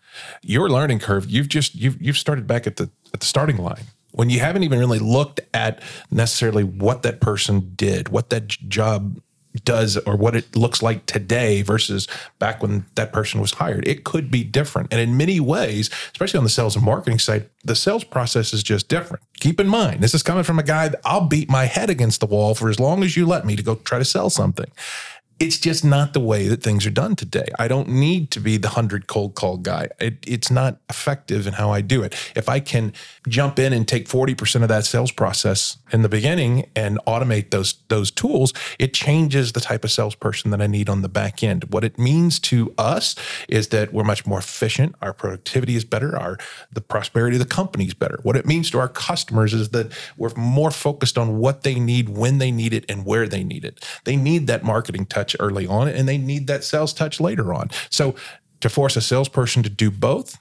your 0.42 0.70
learning 0.70 1.00
curve 1.00 1.30
you've 1.30 1.50
just 1.50 1.76
you've 1.76 2.02
you've 2.02 2.18
started 2.18 2.48
back 2.48 2.68
at 2.68 2.78
the 2.78 2.90
at 3.14 3.20
the 3.20 3.26
starting 3.26 3.58
line 3.58 3.84
when 4.12 4.30
you 4.30 4.40
haven't 4.40 4.64
even 4.64 4.80
really 4.80 5.00
looked 5.00 5.40
at 5.54 5.82
necessarily 6.12 6.64
what 6.64 7.04
that 7.04 7.20
person 7.22 7.72
did 7.76 8.10
what 8.10 8.30
that 8.30 8.48
job 8.48 9.20
does 9.64 9.98
or 9.98 10.16
what 10.16 10.36
it 10.36 10.56
looks 10.56 10.82
like 10.82 11.06
today 11.06 11.62
versus 11.62 12.08
back 12.40 12.62
when 12.62 12.86
that 12.96 13.14
person 13.14 13.42
was 13.42 13.54
hired. 13.54 13.88
It 13.88 14.04
could 14.04 14.32
be 14.32 14.44
different. 14.44 14.92
And 14.92 15.02
in 15.02 15.18
many 15.18 15.40
ways, 15.40 15.90
especially 16.12 16.38
on 16.38 16.44
the 16.44 16.50
sales 16.50 16.76
and 16.76 16.86
marketing 16.86 17.20
side, 17.20 17.50
the 17.64 17.76
sales 17.76 18.04
process 18.04 18.54
is 18.54 18.64
just 18.64 18.88
different. 18.88 19.24
Keep 19.40 19.60
in 19.60 19.68
mind, 19.68 20.02
this 20.02 20.14
is 20.14 20.24
coming 20.24 20.44
from 20.44 20.60
a 20.60 20.64
guy 20.64 20.92
I'll 21.04 21.28
beat 21.28 21.50
my 21.50 21.66
head 21.66 21.90
against 21.90 22.20
the 22.20 22.26
wall 22.26 22.56
for 22.56 22.70
as 22.70 22.80
long 22.80 23.04
as 23.04 23.18
you 23.18 23.26
let 23.26 23.46
me 23.46 23.56
to 23.56 23.64
go 23.64 23.76
try 23.76 24.00
to 24.00 24.06
sell 24.06 24.30
something. 24.30 24.72
It's 25.40 25.60
just 25.60 25.86
not 25.86 26.14
the 26.14 26.20
way 26.20 26.48
that 26.48 26.64
things 26.64 26.86
are 26.88 26.92
done 26.92 27.16
today. 27.16 27.48
I 27.60 27.68
don't 27.68 27.90
need 27.90 28.32
to 28.32 28.40
be 28.40 28.58
the 28.58 28.70
100 28.70 29.06
cold 29.06 29.36
call 29.36 29.58
guy. 29.58 29.90
It, 30.00 30.18
it's 30.26 30.50
not 30.50 30.80
effective 30.90 31.46
in 31.46 31.54
how 31.54 31.70
I 31.70 31.82
do 31.82 32.02
it. 32.02 32.16
If 32.36 32.50
I 32.50 32.60
can 32.60 32.92
jump 33.28 33.60
in 33.60 33.72
and 33.72 33.88
take 33.88 34.08
40% 34.08 34.64
of 34.64 34.70
that 34.70 34.86
sales 34.86 35.12
process 35.12 35.78
in 35.92 36.02
the 36.02 36.10
beginning 36.10 36.70
and 36.76 36.98
automate 37.06 37.52
those 37.52 37.76
those 37.90 38.10
tools, 38.10 38.52
it 38.80 38.96
changes 38.96 39.54
the 39.54 39.60
type 39.60 39.84
of 39.84 39.92
salesperson 39.92 40.50
that 40.52 40.62
I 40.62 40.68
need 40.68 40.90
on 40.90 41.04
the 41.04 41.10
back 41.10 41.44
end. 41.44 41.66
What 41.66 41.84
it 41.84 42.00
means 42.00 42.40
to 42.40 42.74
us 42.78 43.16
is 43.48 43.68
that 43.68 43.94
we're 43.94 44.04
much 44.04 44.26
more 44.26 44.40
efficient, 44.40 44.96
our 45.04 45.14
productivity 45.14 45.76
is 45.76 45.86
better, 45.86 46.18
our 46.18 46.40
the 46.72 46.82
prosperity 46.82 47.38
of 47.38 47.44
the 47.44 47.56
company 47.56 47.86
is 47.86 47.94
better. 47.94 48.20
What 48.24 48.36
it 48.36 48.48
means 48.48 48.72
to 48.72 48.80
our 48.80 48.90
customers 48.90 49.54
is 49.54 49.70
that 49.70 49.92
we're 50.18 50.34
more 50.36 50.72
focused 50.72 51.18
on 51.18 51.38
what 51.38 51.62
they 51.62 51.76
need, 51.76 52.10
when 52.10 52.40
they 52.40 52.52
need 52.52 52.74
it, 52.74 52.86
and 52.90 53.06
where 53.06 53.28
they 53.28 53.44
need 53.44 53.64
it. 53.64 53.86
They 54.04 54.16
need 54.16 54.48
that 54.48 54.64
marketing 54.64 55.06
touch 55.06 55.27
early 55.40 55.68
on, 55.68 55.88
and 55.88 56.08
they 56.08 56.18
need 56.18 56.48
that 56.48 56.64
sales 56.64 56.94
touch 56.94 57.20
later 57.20 57.54
on. 57.54 57.70
So 57.90 58.16
to 58.62 58.70
force 58.70 58.96
a 58.96 59.02
salesperson 59.02 59.64
to 59.64 59.70
do 59.70 59.92
both 59.92 60.38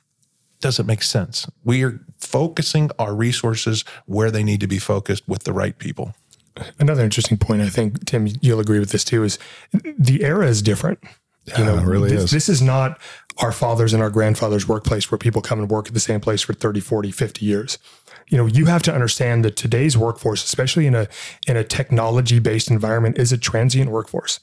doesn't 0.60 0.86
make 0.86 1.02
sense. 1.02 1.46
We 1.64 1.84
are 1.84 2.00
focusing 2.18 2.90
our 2.98 3.14
resources 3.14 3.84
where 4.06 4.30
they 4.30 4.42
need 4.42 4.60
to 4.60 4.66
be 4.66 4.78
focused 4.78 5.28
with 5.28 5.44
the 5.44 5.52
right 5.52 5.76
people. 5.78 6.14
Another 6.78 7.04
interesting 7.04 7.36
point, 7.36 7.60
I 7.60 7.68
think, 7.68 8.06
Tim, 8.06 8.28
you'll 8.40 8.60
agree 8.60 8.78
with 8.78 8.90
this 8.90 9.04
too, 9.04 9.22
is 9.22 9.38
the 9.72 10.24
era 10.24 10.46
is 10.46 10.62
different. 10.62 10.98
You 11.56 11.64
know, 11.64 11.78
it 11.78 11.84
really 11.84 12.10
this, 12.10 12.24
is. 12.24 12.30
this 12.32 12.48
is 12.48 12.62
not 12.62 12.98
our 13.38 13.52
fathers 13.52 13.92
and 13.92 14.02
our 14.02 14.10
grandfathers' 14.10 14.66
workplace 14.66 15.10
where 15.10 15.18
people 15.18 15.42
come 15.42 15.60
and 15.60 15.70
work 15.70 15.86
at 15.86 15.94
the 15.94 16.00
same 16.00 16.20
place 16.20 16.42
for 16.42 16.54
30, 16.54 16.80
40, 16.80 17.10
50 17.12 17.44
years. 17.44 17.78
You 18.28 18.38
know, 18.38 18.46
you 18.46 18.66
have 18.66 18.82
to 18.82 18.94
understand 18.94 19.44
that 19.44 19.54
today's 19.54 19.96
workforce, 19.96 20.42
especially 20.42 20.86
in 20.86 20.96
a 20.96 21.06
in 21.46 21.56
a 21.56 21.62
technology-based 21.62 22.70
environment, 22.70 23.18
is 23.18 23.30
a 23.30 23.38
transient 23.38 23.90
workforce. 23.90 24.40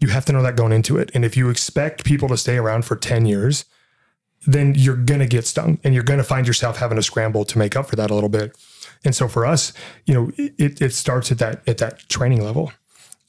You 0.00 0.08
have 0.08 0.24
to 0.24 0.32
know 0.32 0.42
that 0.42 0.56
going 0.56 0.72
into 0.72 0.98
it. 0.98 1.10
And 1.14 1.24
if 1.24 1.36
you 1.36 1.48
expect 1.48 2.04
people 2.04 2.28
to 2.28 2.36
stay 2.36 2.56
around 2.56 2.84
for 2.84 2.96
10 2.96 3.26
years, 3.26 3.64
then 4.46 4.74
you're 4.74 4.96
going 4.96 5.20
to 5.20 5.26
get 5.26 5.46
stung 5.46 5.78
and 5.84 5.94
you're 5.94 6.02
going 6.02 6.18
to 6.18 6.24
find 6.24 6.46
yourself 6.46 6.78
having 6.78 6.96
to 6.96 7.02
scramble 7.02 7.44
to 7.44 7.58
make 7.58 7.76
up 7.76 7.86
for 7.86 7.96
that 7.96 8.10
a 8.10 8.14
little 8.14 8.30
bit. 8.30 8.56
And 9.04 9.14
so 9.14 9.28
for 9.28 9.46
us, 9.46 9.72
you 10.06 10.14
know, 10.14 10.30
it, 10.36 10.80
it 10.80 10.92
starts 10.94 11.30
at 11.30 11.38
that 11.38 11.66
at 11.68 11.78
that 11.78 12.08
training 12.08 12.42
level. 12.42 12.72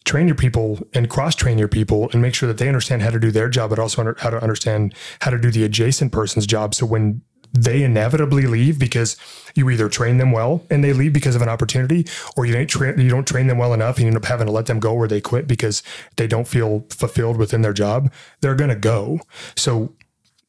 Train 0.04 0.28
your 0.28 0.36
people 0.36 0.80
and 0.94 1.10
cross 1.10 1.36
train 1.36 1.60
your 1.60 1.68
people 1.68 2.10
and 2.12 2.22
make 2.22 2.34
sure 2.34 2.48
that 2.48 2.58
they 2.58 2.68
understand 2.68 3.04
how 3.04 3.12
to 3.12 3.20
do 3.20 3.30
their 3.30 3.50
job, 3.50 3.70
but 3.70 3.78
also 3.78 4.02
under, 4.02 4.16
how 4.20 4.32
to 4.32 4.42
understand 4.42 4.96
how 5.20 5.30
to 5.30 5.38
do 5.38 5.52
the 5.52 5.64
adjacent 5.64 6.12
person's 6.12 6.48
job. 6.48 6.74
So 6.74 6.86
when 6.86 7.22
they 7.54 7.84
inevitably 7.84 8.48
leave 8.48 8.80
because 8.80 9.18
you 9.56 9.70
either 9.70 9.90
train 9.90 10.18
them 10.18 10.32
well 10.32 10.64
and 10.70 10.84
they 10.84 10.94
leave 10.94 11.14
because 11.14 11.36
of 11.36 11.42
an 11.42 11.50
opportunity, 11.50 12.06
or 12.38 12.46
you 12.46 12.54
don't 12.54 12.68
train 12.68 13.00
you 13.00 13.10
don't 13.10 13.28
train 13.28 13.48
them 13.48 13.58
well 13.58 13.74
enough 13.74 13.98
and 13.98 14.04
you 14.04 14.08
end 14.08 14.18
up 14.18 14.26
having 14.26 14.48
to 14.48 14.54
let 14.54 14.66
them 14.66 14.80
go 14.80 14.94
or 14.94 15.08
they 15.08 15.22
quit 15.22 15.48
because 15.48 15.84
they 16.16 16.28
don't 16.28 16.48
feel 16.48 16.86
fulfilled 16.90 17.38
within 17.38 17.62
their 17.62 17.74
job, 17.74 18.12
they're 18.42 18.56
going 18.56 18.70
to 18.70 18.76
go. 18.76 19.20
So 19.56 19.94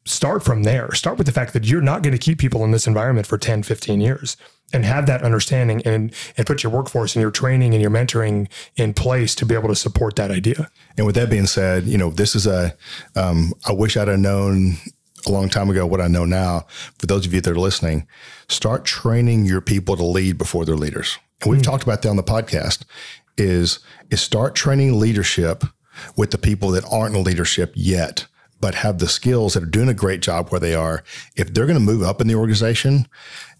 start 0.04 0.42
from 0.42 0.64
there. 0.64 0.92
Start 0.92 1.18
with 1.18 1.26
the 1.26 1.32
fact 1.32 1.52
that 1.52 1.64
you're 1.64 1.80
not 1.80 2.02
going 2.02 2.12
to 2.12 2.18
keep 2.18 2.38
people 2.38 2.64
in 2.64 2.72
this 2.72 2.86
environment 2.86 3.26
for 3.26 3.38
10, 3.38 3.62
15 3.62 4.00
years 4.00 4.36
and 4.72 4.84
have 4.84 5.06
that 5.06 5.22
understanding 5.22 5.82
and 5.84 6.14
and 6.36 6.46
put 6.46 6.62
your 6.62 6.72
workforce 6.72 7.14
and 7.14 7.20
your 7.20 7.30
training 7.30 7.74
and 7.74 7.82
your 7.82 7.90
mentoring 7.90 8.48
in 8.76 8.94
place 8.94 9.34
to 9.34 9.46
be 9.46 9.54
able 9.54 9.68
to 9.68 9.76
support 9.76 10.16
that 10.16 10.30
idea. 10.30 10.70
And 10.96 11.06
with 11.06 11.14
that 11.16 11.30
being 11.30 11.46
said, 11.46 11.84
you 11.84 11.98
know, 11.98 12.10
this 12.10 12.34
is 12.34 12.46
a, 12.46 12.74
um, 13.16 13.52
I 13.66 13.72
wish 13.72 13.96
I'd 13.96 14.08
have 14.08 14.18
known 14.18 14.76
a 15.26 15.30
long 15.30 15.48
time 15.48 15.70
ago 15.70 15.86
what 15.86 16.00
I 16.00 16.08
know 16.08 16.24
now. 16.24 16.66
For 16.98 17.06
those 17.06 17.26
of 17.26 17.34
you 17.34 17.40
that 17.40 17.50
are 17.50 17.58
listening, 17.58 18.06
start 18.48 18.84
training 18.84 19.44
your 19.44 19.60
people 19.60 19.96
to 19.96 20.04
lead 20.04 20.38
before 20.38 20.64
they're 20.64 20.76
leaders. 20.76 21.18
And 21.42 21.50
we've 21.50 21.60
hmm. 21.60 21.70
talked 21.70 21.82
about 21.82 22.02
that 22.02 22.08
on 22.08 22.16
the 22.16 22.22
podcast 22.22 22.84
is, 23.36 23.80
is 24.10 24.20
start 24.20 24.54
training 24.54 24.98
leadership 24.98 25.64
with 26.16 26.30
the 26.30 26.38
people 26.38 26.70
that 26.70 26.84
aren't 26.90 27.14
in 27.14 27.24
leadership 27.24 27.72
yet, 27.74 28.26
but 28.60 28.76
have 28.76 28.98
the 28.98 29.08
skills 29.08 29.54
that 29.54 29.62
are 29.62 29.66
doing 29.66 29.88
a 29.88 29.94
great 29.94 30.22
job 30.22 30.50
where 30.50 30.60
they 30.60 30.74
are. 30.74 31.02
If 31.36 31.52
they're 31.52 31.66
going 31.66 31.78
to 31.78 31.84
move 31.84 32.02
up 32.02 32.20
in 32.20 32.28
the 32.28 32.34
organization, 32.34 33.08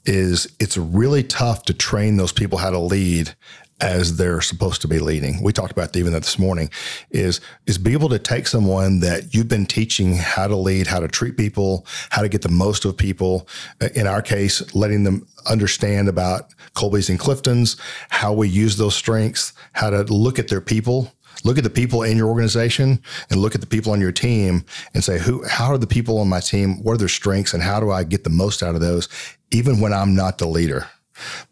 is 0.04 0.52
it's 0.58 0.76
really 0.76 1.22
tough 1.22 1.64
to 1.64 1.74
train 1.74 2.16
those 2.16 2.32
people 2.32 2.58
how 2.58 2.70
to 2.70 2.78
lead 2.78 3.34
as 3.82 4.16
they're 4.16 4.40
supposed 4.40 4.80
to 4.80 4.88
be 4.88 5.00
leading. 5.00 5.42
We 5.42 5.52
talked 5.52 5.72
about 5.72 5.94
even 5.96 6.12
that 6.12 6.22
this 6.22 6.38
morning 6.38 6.70
is 7.10 7.40
is 7.66 7.76
be 7.76 7.92
able 7.92 8.08
to 8.10 8.18
take 8.18 8.46
someone 8.46 9.00
that 9.00 9.34
you've 9.34 9.48
been 9.48 9.66
teaching 9.66 10.14
how 10.14 10.46
to 10.46 10.56
lead, 10.56 10.86
how 10.86 11.00
to 11.00 11.08
treat 11.08 11.36
people, 11.36 11.84
how 12.10 12.22
to 12.22 12.28
get 12.28 12.42
the 12.42 12.48
most 12.48 12.84
of 12.84 12.96
people. 12.96 13.48
Uh, 13.80 13.88
In 13.94 14.06
our 14.06 14.22
case, 14.22 14.74
letting 14.74 15.02
them 15.02 15.26
understand 15.50 16.08
about 16.08 16.54
Kolbe's 16.74 17.10
and 17.10 17.18
Clifton's, 17.18 17.76
how 18.08 18.32
we 18.32 18.48
use 18.48 18.76
those 18.76 18.94
strengths, 18.94 19.52
how 19.72 19.90
to 19.90 20.02
look 20.04 20.38
at 20.38 20.48
their 20.48 20.60
people 20.60 21.12
look 21.44 21.58
at 21.58 21.64
the 21.64 21.70
people 21.70 22.02
in 22.04 22.16
your 22.16 22.28
organization 22.28 23.02
and 23.30 23.40
look 23.40 23.54
at 23.54 23.60
the 23.60 23.66
people 23.66 23.90
on 23.90 24.00
your 24.00 24.12
team 24.12 24.64
and 24.94 25.02
say 25.02 25.18
who 25.18 25.44
how 25.48 25.66
are 25.66 25.78
the 25.78 25.86
people 25.86 26.18
on 26.18 26.28
my 26.28 26.38
team 26.38 26.80
what 26.84 26.92
are 26.92 26.98
their 26.98 27.08
strengths 27.08 27.52
and 27.54 27.62
how 27.62 27.80
do 27.80 27.90
i 27.90 28.04
get 28.04 28.22
the 28.22 28.30
most 28.30 28.62
out 28.62 28.74
of 28.76 28.80
those 28.80 29.08
even 29.50 29.80
when 29.80 29.92
i'm 29.92 30.14
not 30.14 30.38
the 30.38 30.46
leader 30.46 30.86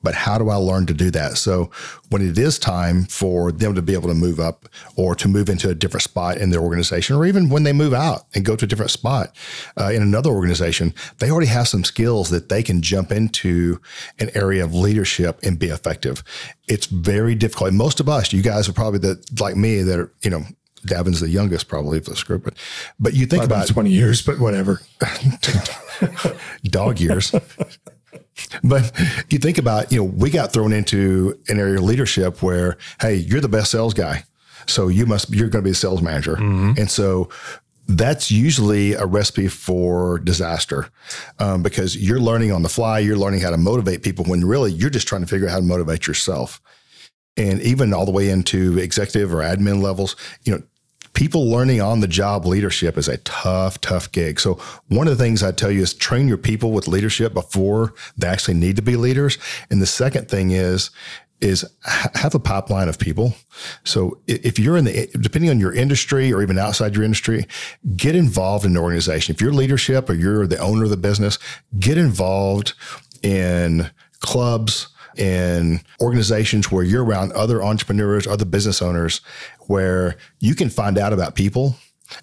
but 0.02 0.14
how 0.14 0.38
do 0.38 0.48
I 0.48 0.56
learn 0.56 0.87
to 0.87 0.94
do 0.94 1.11
that? 1.12 1.37
So 1.37 1.70
when 2.09 2.26
it 2.26 2.38
is 2.38 2.59
time 2.59 3.04
for 3.04 3.52
them 3.52 3.74
to 3.74 3.83
be 3.83 3.94
able 3.94 4.09
to 4.09 4.14
move 4.14 4.40
up 4.40 4.68
or 4.96 5.14
to 5.16 5.28
move 5.28 5.48
into 5.48 5.68
a 5.68 5.74
different 5.74 6.02
spot 6.02 6.38
in 6.38 6.50
their 6.50 6.61
organization, 6.61 7.16
or 7.16 7.26
even 7.26 7.48
when 7.48 7.62
they 7.62 7.72
move 7.72 7.94
out 7.94 8.26
and 8.35 8.44
go 8.44 8.56
to 8.56 8.64
a 8.64 8.68
different 8.68 8.90
spot 8.90 9.35
uh, 9.78 9.90
in 9.92 10.02
another 10.02 10.30
organization, 10.30 10.94
they 11.18 11.30
already 11.30 11.46
have 11.46 11.68
some 11.68 11.85
skills 11.85 12.30
that 12.30 12.48
they 12.48 12.62
can 12.62 12.83
jump 12.83 13.12
into 13.12 13.80
an 14.18 14.30
area 14.35 14.64
of 14.64 14.74
leadership 14.74 15.38
and 15.42 15.59
be 15.59 15.68
effective. 15.68 16.22
It's 16.68 16.87
very 16.87 17.35
difficult. 17.35 17.68
And 17.68 17.78
most 17.78 18.00
of 18.00 18.09
us, 18.09 18.33
you 18.33 18.42
guys 18.42 18.68
are 18.68 18.72
probably 18.72 19.00
the 19.00 19.24
like 19.40 19.56
me 19.56 19.83
that 19.83 19.98
are, 19.98 20.12
you 20.22 20.30
know, 20.30 20.44
Davin's 20.87 21.20
the 21.20 21.28
youngest 21.28 21.68
probably 21.68 21.98
of 21.98 22.06
this 22.06 22.22
group, 22.22 22.44
but 22.44 22.54
but 22.98 23.14
you 23.14 23.26
think 23.26 23.44
About 23.44 23.64
about 23.64 23.68
20 23.68 23.90
years, 23.90 24.22
but 24.22 24.38
whatever. 24.38 24.80
dog 26.64 27.00
years. 27.00 27.35
but 28.62 28.92
you 29.29 29.38
think 29.38 29.59
about, 29.59 29.92
you 29.92 29.98
know, 29.98 30.05
we 30.05 30.31
got 30.31 30.53
thrown 30.53 30.72
into 30.72 31.38
an 31.48 31.59
area 31.59 31.76
of 31.76 31.85
leadership 31.85 32.42
where, 32.42 32.76
hey, 33.00 33.14
you're 33.14 33.40
the 33.40 33.48
best 33.48 33.70
sales 33.70 33.94
guy. 33.94 34.24
So 34.66 34.88
you 34.88 35.07
must, 35.07 35.31
you're 35.31 35.48
going 35.48 35.62
to 35.62 35.66
be 35.66 35.70
the 35.70 35.76
sales 35.76 36.03
manager. 36.03 36.37
And 36.79 36.90
so 36.90 37.29
that's 37.88 38.31
usually 38.31 38.92
a 38.92 39.05
recipe 39.05 39.48
for 39.48 40.18
disaster 40.20 40.90
um, 41.38 41.62
because 41.62 41.96
you're 41.96 42.20
learning 42.20 42.53
on 42.53 42.62
the 42.62 42.68
fly. 42.68 43.00
You're 43.00 43.16
learning 43.16 43.40
how 43.40 43.50
to 43.50 43.57
motivate 43.57 44.03
people 44.03 44.24
when 44.26 44.44
really 44.44 44.70
you're 44.72 44.90
just 44.90 45.09
trying 45.09 45.22
to 45.22 45.26
figure 45.26 45.48
out 45.48 45.53
how 45.53 45.59
to 45.59 45.64
motivate 45.64 46.07
yourself. 46.07 46.61
And 47.37 47.61
even 47.62 47.92
all 47.92 48.05
the 48.05 48.12
way 48.12 48.29
into 48.29 48.79
executive 48.79 49.33
or 49.35 49.38
admin 49.38 49.83
levels, 49.83 50.14
you 50.44 50.53
know, 50.53 50.62
people 51.12 51.51
learning 51.51 51.81
on 51.81 52.01
the 52.01 52.09
job 52.09 52.46
leadership 52.46 52.96
is 52.96 53.09
a 53.09 53.18
tough, 53.18 53.81
tough 53.81 54.11
gig. 54.12 54.40
So 54.40 54.55
one 54.88 55.09
of 55.09 55.16
the 55.16 55.23
things 55.23 55.42
I 55.42 55.53
tell 55.53 55.70
you 55.70 55.83
is 55.83 55.94
train 55.94 56.29
your 56.29 56.38
people 56.38 56.73
with 56.73 56.88
leadership 56.88 57.35
before 57.35 57.94
they 58.16 58.29
actually 58.29 58.55
need 58.55 58.77
to 58.77 58.83
be 58.83 58.96
leaders. 58.96 59.38
And 59.70 59.83
the 59.83 59.87
second 59.87 60.29
thing 60.29 60.51
is, 60.51 60.90
is 61.40 61.64
have 62.14 62.35
a 62.35 62.38
pipeline 62.38 62.88
of 62.88 62.99
people. 62.99 63.35
So 63.83 64.18
if 64.27 64.59
you're 64.59 64.77
in 64.77 64.85
the, 64.85 65.09
depending 65.18 65.51
on 65.51 65.59
your 65.59 65.73
industry 65.73 66.33
or 66.33 66.42
even 66.42 66.59
outside 66.59 66.94
your 66.94 67.05
industry, 67.05 67.46
get 67.96 68.14
involved 68.14 68.66
in 68.66 68.75
the 68.75 68.81
organization. 68.81 69.35
If 69.35 69.40
you're 69.40 69.53
leadership 69.53 70.11
or 70.11 70.14
you're 70.14 70.46
the 70.46 70.59
owner 70.59 70.85
of 70.85 70.90
the 70.90 70.99
business, 70.99 71.38
get 71.79 71.96
involved 71.96 72.75
in 73.23 73.90
clubs, 74.20 74.88
in 75.16 75.81
organizations 76.01 76.70
where 76.70 76.85
you're 76.85 77.05
around 77.05 77.33
other 77.33 77.62
entrepreneurs, 77.62 78.27
other 78.27 78.44
business 78.44 78.83
owners, 78.83 79.20
where 79.66 80.16
you 80.40 80.55
can 80.55 80.70
find 80.70 80.99
out 80.99 81.12
about 81.12 81.35
people 81.35 81.77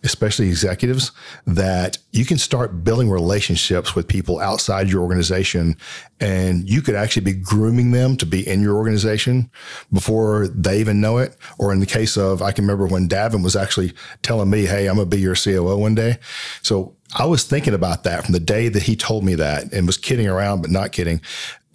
especially 0.03 0.47
executives, 0.49 1.11
that 1.45 1.97
you 2.11 2.25
can 2.25 2.37
start 2.37 2.83
building 2.83 3.09
relationships 3.09 3.95
with 3.95 4.07
people 4.07 4.39
outside 4.39 4.89
your 4.89 5.01
organization 5.01 5.77
and 6.19 6.69
you 6.69 6.81
could 6.81 6.95
actually 6.95 7.23
be 7.23 7.33
grooming 7.33 7.91
them 7.91 8.17
to 8.17 8.25
be 8.25 8.47
in 8.47 8.61
your 8.61 8.75
organization 8.75 9.49
before 9.93 10.47
they 10.49 10.79
even 10.79 10.99
know 10.99 11.17
it. 11.17 11.37
Or 11.57 11.71
in 11.71 11.79
the 11.79 11.85
case 11.85 12.17
of, 12.17 12.41
I 12.41 12.51
can 12.51 12.65
remember 12.65 12.87
when 12.87 13.07
Davin 13.07 13.43
was 13.43 13.55
actually 13.55 13.93
telling 14.23 14.49
me, 14.49 14.65
Hey, 14.65 14.87
I'm 14.87 14.95
going 14.95 15.09
to 15.09 15.15
be 15.15 15.21
your 15.21 15.35
COO 15.35 15.77
one 15.77 15.95
day. 15.95 16.17
So 16.61 16.96
I 17.15 17.25
was 17.25 17.43
thinking 17.45 17.73
about 17.73 18.03
that 18.03 18.25
from 18.25 18.33
the 18.33 18.39
day 18.39 18.67
that 18.69 18.83
he 18.83 18.95
told 18.95 19.23
me 19.23 19.35
that 19.35 19.71
and 19.71 19.87
was 19.87 19.97
kidding 19.97 20.27
around, 20.27 20.61
but 20.61 20.71
not 20.71 20.91
kidding 20.91 21.21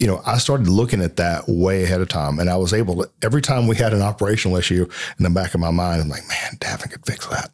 you 0.03 0.07
know, 0.07 0.21
I 0.25 0.37
started 0.37 0.67
looking 0.67 1.01
at 1.01 1.15
that 1.15 1.45
way 1.47 1.83
ahead 1.83 2.01
of 2.01 2.09
time. 2.09 2.37
And 2.37 2.49
I 2.49 2.57
was 2.57 2.73
able 2.73 3.01
to, 3.01 3.09
every 3.21 3.41
time 3.41 3.67
we 3.67 3.77
had 3.77 3.93
an 3.93 4.01
operational 4.01 4.57
issue 4.57 4.85
in 5.17 5.23
the 5.23 5.29
back 5.29 5.53
of 5.53 5.61
my 5.61 5.71
mind, 5.71 6.01
I'm 6.01 6.09
like, 6.09 6.27
man, 6.27 6.57
Davin 6.57 6.91
could 6.91 7.05
fix 7.05 7.25
that. 7.27 7.51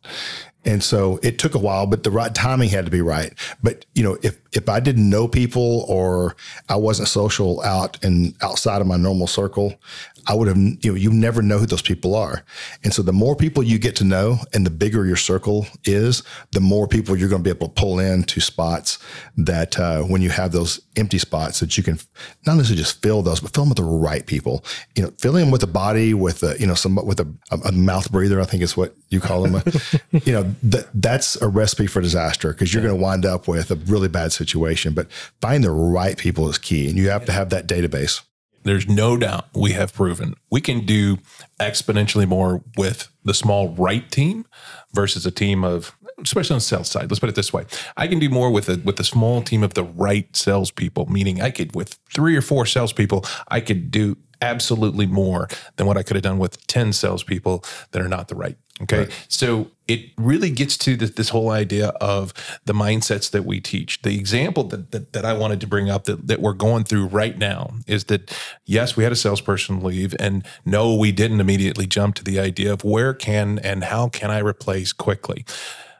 And 0.66 0.84
so 0.84 1.20
it 1.24 1.40
took 1.40 1.56
a 1.56 1.60
while, 1.60 1.88
but 1.88 2.04
the 2.04 2.12
right 2.12 2.36
timing 2.36 2.70
had 2.70 2.86
to 2.86 2.92
be 2.92 3.02
right. 3.02 3.34
But 3.64 3.86
you 3.96 4.04
know, 4.04 4.18
if 4.22 4.38
if 4.52 4.68
I 4.68 4.80
didn't 4.80 5.10
know 5.10 5.28
people 5.28 5.86
or 5.88 6.36
I 6.68 6.76
wasn't 6.76 7.08
social 7.08 7.62
out 7.62 8.04
and 8.04 8.36
outside 8.42 8.82
of 8.82 8.88
my 8.88 8.98
normal 8.98 9.28
circle, 9.28 9.80
I 10.28 10.34
would 10.34 10.48
have, 10.48 10.58
you 10.58 10.92
know, 10.92 10.96
you 10.96 11.12
never 11.12 11.42
know 11.42 11.58
who 11.58 11.66
those 11.66 11.82
people 11.82 12.16
are. 12.16 12.44
And 12.84 12.94
so 12.94 13.02
the 13.02 13.14
more 13.14 13.36
people 13.36 13.64
you 13.64 13.80
get 13.80 13.96
to 13.98 14.04
know 14.04 14.38
and 14.54 14.66
the 14.66 14.70
bigger 14.70 15.06
your 15.06 15.16
circle 15.16 15.66
is, 15.86 16.24
the 16.52 16.60
more 16.60 16.88
people 16.88 17.16
you're 17.16 17.30
going 17.30 17.44
to 17.44 17.44
be 17.44 17.56
able 17.56 17.68
to 17.68 17.74
pull 17.74 18.00
into 18.00 18.40
spots 18.40 19.00
that 19.38 19.80
uh, 19.80 20.02
when 20.04 20.22
you 20.22 20.30
have 20.30 20.52
those 20.52 20.82
empty 20.96 21.18
spots 21.18 21.60
that 21.60 21.78
you 21.78 21.84
can 21.84 22.00
not 22.46 22.56
necessarily 22.58 22.84
just 22.84 23.02
fill 23.02 23.22
those, 23.22 23.40
but 23.40 23.54
fill 23.54 23.64
them 23.64 23.70
with 23.70 23.78
the 23.78 23.84
right 23.84 24.26
people. 24.26 24.64
You 24.96 25.04
know, 25.04 25.14
filling 25.20 25.46
them 25.46 25.52
with 25.52 25.64
a 25.64 25.68
body, 25.68 26.14
with 26.14 26.44
a, 26.44 26.60
you 26.60 26.68
know, 26.68 26.76
some 26.76 26.96
with 26.96 27.20
a, 27.20 27.28
a 27.66 27.72
mouth 27.72 28.12
breather, 28.12 28.42
I 28.42 28.46
think 28.46 28.62
is 28.62 28.76
what 28.76 28.96
you 29.10 29.20
call 29.20 29.44
them. 29.44 29.64
you 30.12 30.34
know, 30.34 30.49
that 30.64 30.90
that's 30.94 31.36
a 31.42 31.48
recipe 31.48 31.88
for 31.88 32.02
disaster 32.02 32.54
because 32.54 32.74
you're 32.74 32.84
going 32.84 32.96
to 32.96 33.02
wind 33.02 33.26
up 33.26 33.48
with 33.48 33.72
a 33.72 33.76
really 33.76 34.08
bad 34.08 34.32
situation. 34.32 34.94
But 34.94 35.12
find 35.42 35.64
the 35.64 35.72
right 35.72 36.18
people 36.18 36.50
is 36.50 36.58
key, 36.58 36.88
and 36.88 36.98
you 36.98 37.10
have 37.10 37.26
to 37.26 37.32
have 37.32 37.50
that 37.50 37.68
database 37.68 38.22
there's 38.64 38.90
no 38.90 39.16
doubt 39.16 39.46
we 39.56 39.72
have 39.72 39.94
proven 39.94 40.36
we 40.52 40.60
can 40.60 40.86
do 40.86 41.18
exponentially 41.62 42.28
more 42.28 42.62
with 42.76 43.08
the 43.24 43.34
small 43.34 43.70
right 43.70 44.12
team 44.12 44.46
versus 44.94 45.26
a 45.26 45.32
team 45.32 45.64
of 45.64 45.96
especially 46.22 46.54
on 46.54 46.58
the 46.58 46.62
sales 46.62 46.90
side. 46.90 47.10
Let's 47.10 47.20
put 47.20 47.30
it 47.30 47.36
this 47.36 47.54
way: 47.54 47.66
I 47.98 48.08
can 48.08 48.20
do 48.20 48.30
more 48.30 48.52
with 48.52 48.70
a 48.70 48.82
with 48.84 49.00
a 49.00 49.04
small 49.04 49.42
team 49.42 49.64
of 49.64 49.74
the 49.74 49.84
right 49.84 50.34
salespeople. 50.36 51.06
Meaning, 51.08 51.42
I 51.42 51.52
could 51.52 51.76
with 51.76 52.00
three 52.14 52.36
or 52.36 52.42
four 52.42 52.66
salespeople, 52.66 53.26
I 53.48 53.62
could 53.62 53.92
do 53.92 54.18
absolutely 54.42 55.06
more 55.06 55.48
than 55.76 55.86
what 55.86 55.98
I 55.98 56.04
could 56.04 56.16
have 56.16 56.24
done 56.24 56.40
with 56.40 56.66
10 56.68 56.94
salespeople 56.94 57.62
that 57.92 58.02
are 58.02 58.08
not 58.08 58.30
the 58.30 58.36
right. 58.36 58.58
Okay. 58.82 59.00
Right. 59.00 59.26
So 59.28 59.72
it 59.88 60.12
really 60.18 60.52
gets 60.52 60.78
to 60.78 60.96
this, 60.96 61.12
this, 61.12 61.30
whole 61.30 61.50
idea 61.50 61.90
of 62.00 62.34
the 62.66 62.74
mindsets 62.74 63.30
that 63.32 63.44
we 63.44 63.60
teach. 63.60 64.02
The 64.04 64.18
example 64.18 64.64
that, 64.66 64.92
that, 64.92 65.14
that 65.14 65.26
I 65.26 65.34
wanted 65.34 65.60
to 65.62 65.68
bring 65.68 65.90
up 65.90 66.06
that, 66.06 66.28
that 66.28 66.42
we're 66.42 66.54
going 66.54 66.86
through 66.86 67.08
right 67.08 67.38
now 67.38 67.72
is 67.88 68.06
that, 68.06 68.34
yes, 68.66 68.96
we 68.96 69.04
had 69.04 69.12
a 69.12 69.18
salesperson 69.18 69.84
leave, 69.84 70.16
and 70.20 70.46
no, 70.66 70.96
we 70.96 71.12
didn't 71.12 71.42
immediately 71.42 71.88
jump 71.88 72.16
to 72.16 72.24
the 72.24 72.40
idea 72.40 72.72
of 72.72 72.84
where 72.84 73.14
can 73.14 73.60
and 73.60 73.84
how 73.84 74.08
can 74.08 74.32
I 74.32 74.40
replace 74.40 74.94
quickly. 74.94 75.46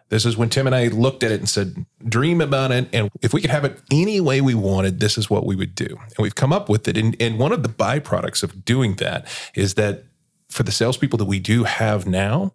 This 0.10 0.26
is 0.26 0.36
when 0.36 0.50
Tim 0.50 0.66
and 0.66 0.76
I 0.76 0.88
looked 0.88 1.24
at 1.24 1.32
it 1.32 1.40
and 1.40 1.48
said, 1.48 1.86
dream 2.08 2.42
about 2.42 2.72
it. 2.72 2.90
And 2.94 3.12
if 3.22 3.34
we 3.34 3.42
could 3.42 3.52
have 3.52 3.64
it 3.64 3.80
any 3.92 4.20
way 4.20 4.42
we 4.42 4.56
wanted, 4.56 5.00
this 5.00 5.18
is 5.18 5.30
what 5.30 5.46
we 5.46 5.56
would 5.56 5.76
do. 5.76 5.86
And 5.86 6.18
we've 6.18 6.36
come 6.36 6.52
up 6.52 6.68
with 6.68 6.88
it. 6.88 6.98
And, 6.98 7.16
and 7.20 7.38
one 7.38 7.52
of 7.52 7.62
the 7.62 7.70
byproducts 7.70 8.42
of 8.42 8.66
doing 8.66 8.96
that 8.96 9.28
is 9.54 9.76
that 9.76 10.06
for 10.50 10.64
the 10.64 10.72
salespeople 10.72 11.18
that 11.18 11.26
we 11.26 11.40
do 11.40 11.64
have 11.64 12.08
now, 12.08 12.54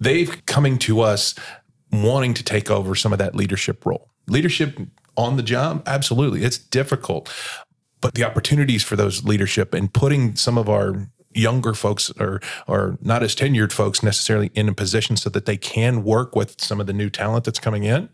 they've 0.00 0.44
coming 0.46 0.78
to 0.78 1.00
us 1.00 1.34
wanting 1.92 2.34
to 2.34 2.42
take 2.42 2.70
over 2.70 2.94
some 2.94 3.12
of 3.12 3.18
that 3.18 3.34
leadership 3.34 3.86
role. 3.86 4.10
Leadership 4.28 4.78
on 5.16 5.36
the 5.36 5.42
job, 5.42 5.82
absolutely. 5.86 6.44
It's 6.44 6.58
difficult. 6.58 7.32
But 8.00 8.14
the 8.14 8.24
opportunities 8.24 8.82
for 8.82 8.96
those 8.96 9.24
leadership 9.24 9.72
and 9.72 9.92
putting 9.92 10.36
some 10.36 10.58
of 10.58 10.68
our 10.68 11.08
younger 11.36 11.74
folks 11.74 12.10
or 12.18 12.40
or 12.66 12.98
not 13.02 13.22
as 13.22 13.34
tenured 13.34 13.70
folks 13.70 14.02
necessarily 14.02 14.50
in 14.54 14.68
a 14.68 14.74
position 14.74 15.16
so 15.16 15.28
that 15.30 15.44
they 15.44 15.56
can 15.56 16.02
work 16.02 16.34
with 16.34 16.60
some 16.60 16.80
of 16.80 16.86
the 16.86 16.92
new 16.92 17.10
talent 17.10 17.44
that's 17.44 17.58
coming 17.58 17.84
in 17.84 18.08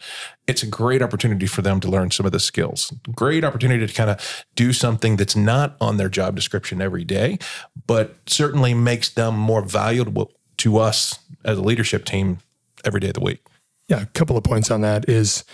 it's 0.48 0.62
a 0.62 0.66
great 0.66 1.00
opportunity 1.00 1.46
for 1.46 1.62
them 1.62 1.78
to 1.78 1.88
learn 1.88 2.10
some 2.10 2.26
of 2.26 2.32
the 2.32 2.40
skills 2.40 2.92
great 3.14 3.44
opportunity 3.44 3.86
to 3.86 3.94
kind 3.94 4.10
of 4.10 4.44
do 4.56 4.72
something 4.72 5.16
that's 5.16 5.36
not 5.36 5.76
on 5.80 5.96
their 5.96 6.08
job 6.08 6.34
description 6.34 6.82
every 6.82 7.04
day 7.04 7.38
but 7.86 8.16
certainly 8.26 8.74
makes 8.74 9.10
them 9.10 9.36
more 9.36 9.62
valuable 9.62 10.32
to 10.62 10.78
us 10.78 11.18
as 11.44 11.58
a 11.58 11.62
leadership 11.62 12.04
team 12.04 12.38
every 12.84 13.00
day 13.00 13.08
of 13.08 13.14
the 13.14 13.20
week 13.20 13.40
yeah 13.88 14.02
a 14.02 14.06
couple 14.06 14.36
of 14.36 14.44
points 14.44 14.70
on 14.70 14.80
that 14.80 15.08
is 15.08 15.44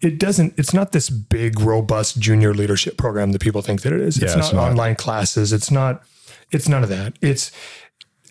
it 0.00 0.18
doesn't 0.18 0.54
it's 0.58 0.74
not 0.74 0.92
this 0.92 1.10
big 1.10 1.60
robust 1.60 2.18
junior 2.18 2.54
leadership 2.54 2.96
program 2.96 3.32
that 3.32 3.40
people 3.40 3.62
think 3.62 3.82
that 3.82 3.92
it 3.92 4.00
is 4.00 4.16
it's, 4.16 4.32
yeah, 4.32 4.36
not, 4.36 4.44
it's 4.44 4.52
not 4.52 4.70
online 4.70 4.96
classes 4.96 5.52
it's 5.52 5.70
not 5.70 6.02
it's 6.52 6.68
none 6.68 6.82
of 6.82 6.88
that. 6.90 7.14
It's 7.20 7.50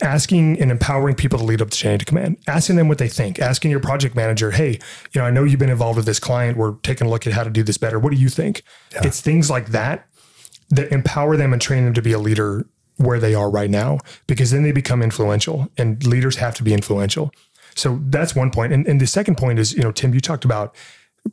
asking 0.02 0.60
and 0.60 0.72
empowering 0.72 1.16
people 1.16 1.38
to 1.40 1.46
lead 1.46 1.62
up 1.62 1.70
the 1.70 1.76
chain 1.76 1.96
of 1.96 2.06
command, 2.06 2.38
asking 2.48 2.76
them 2.76 2.88
what 2.88 2.98
they 2.98 3.08
think, 3.08 3.40
asking 3.40 3.72
your 3.72 3.80
project 3.80 4.16
manager, 4.16 4.52
hey, 4.52 4.80
you 5.12 5.22
know, 5.22 5.26
I 5.26 5.32
know 5.32 5.44
you've 5.44 5.60
been 5.60 5.70
involved 5.70 5.98
with 5.98 6.06
this 6.06 6.20
client. 6.20 6.58
We're 6.58 6.76
taking 6.78 7.08
a 7.08 7.10
look 7.10 7.28
at 7.28 7.34
how 7.34 7.44
to 7.44 7.50
do 7.50 7.64
this 7.64 7.78
better. 7.78 8.00
What 8.00 8.12
do 8.12 8.18
you 8.18 8.30
think? 8.30 8.64
Yeah. 8.94 9.02
It's 9.04 9.22
things 9.22 9.50
like 9.50 9.68
that 9.70 10.08
that 10.70 10.92
empower 10.92 11.36
them 11.36 11.52
and 11.52 11.62
train 11.62 11.84
them 11.84 11.94
to 11.96 12.02
be 12.02 12.14
a 12.14 12.20
leader 12.20 12.66
where 13.02 13.20
they 13.20 13.34
are 13.34 13.50
right 13.50 13.70
now, 13.70 14.00
because 14.28 14.52
then 14.52 14.64
they 14.64 14.72
become 14.72 15.02
influential 15.02 15.70
and 15.78 16.06
leaders 16.06 16.38
have 16.38 16.56
to 16.56 16.64
be 16.64 16.74
influential. 16.74 17.32
So 17.76 18.00
that's 18.04 18.36
one 18.36 18.52
point. 18.52 18.74
And, 18.74 18.88
and 18.88 19.00
the 19.00 19.08
second 19.08 19.38
point 19.38 19.60
is, 19.60 19.74
you 19.74 19.82
know, 19.82 19.92
Tim, 19.92 20.14
you 20.14 20.20
talked 20.20 20.46
about 20.46 20.76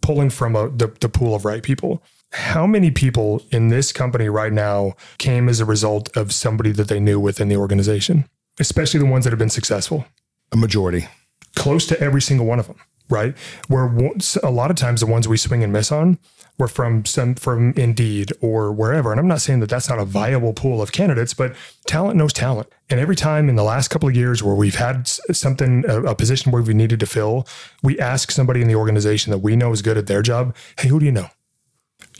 pulling 0.00 0.30
from 0.30 0.54
a, 0.54 0.68
the, 0.68 0.94
the 1.00 1.08
pool 1.08 1.34
of 1.34 1.44
right 1.44 1.62
people. 1.62 2.02
How 2.32 2.66
many 2.66 2.90
people 2.90 3.42
in 3.50 3.68
this 3.68 3.90
company 3.90 4.28
right 4.28 4.52
now 4.52 4.94
came 5.16 5.48
as 5.48 5.60
a 5.60 5.64
result 5.64 6.14
of 6.16 6.32
somebody 6.32 6.72
that 6.72 6.88
they 6.88 7.00
knew 7.00 7.18
within 7.18 7.48
the 7.48 7.56
organization, 7.56 8.28
especially 8.60 9.00
the 9.00 9.06
ones 9.06 9.24
that 9.24 9.30
have 9.30 9.38
been 9.38 9.48
successful? 9.48 10.06
A 10.52 10.56
majority. 10.56 11.08
Close 11.56 11.86
to 11.86 11.98
every 12.00 12.20
single 12.20 12.46
one 12.46 12.58
of 12.58 12.66
them, 12.66 12.76
right? 13.08 13.34
Where 13.68 13.86
a 14.42 14.50
lot 14.50 14.70
of 14.70 14.76
times 14.76 15.00
the 15.00 15.06
ones 15.06 15.26
we 15.26 15.38
swing 15.38 15.64
and 15.64 15.72
miss 15.72 15.90
on 15.90 16.18
were 16.58 16.68
from 16.68 17.04
some 17.04 17.34
from 17.34 17.72
Indeed 17.76 18.32
or 18.40 18.72
wherever. 18.72 19.10
And 19.10 19.20
I'm 19.20 19.28
not 19.28 19.40
saying 19.40 19.60
that 19.60 19.70
that's 19.70 19.88
not 19.88 19.98
a 19.98 20.04
viable 20.04 20.52
pool 20.52 20.82
of 20.82 20.92
candidates, 20.92 21.34
but 21.34 21.54
talent 21.86 22.16
knows 22.16 22.32
talent. 22.32 22.68
And 22.90 22.98
every 22.98 23.16
time 23.16 23.48
in 23.48 23.56
the 23.56 23.62
last 23.62 23.88
couple 23.88 24.08
of 24.08 24.16
years 24.16 24.42
where 24.42 24.54
we've 24.54 24.74
had 24.74 25.06
something, 25.06 25.84
a, 25.88 26.02
a 26.02 26.14
position 26.14 26.52
where 26.52 26.62
we 26.62 26.74
needed 26.74 27.00
to 27.00 27.06
fill, 27.06 27.46
we 27.82 27.98
ask 27.98 28.30
somebody 28.30 28.60
in 28.60 28.68
the 28.68 28.74
organization 28.74 29.30
that 29.30 29.38
we 29.38 29.56
know 29.56 29.72
is 29.72 29.82
good 29.82 29.98
at 29.98 30.06
their 30.06 30.22
job, 30.22 30.54
hey, 30.78 30.88
who 30.88 30.98
do 30.98 31.06
you 31.06 31.12
know? 31.12 31.28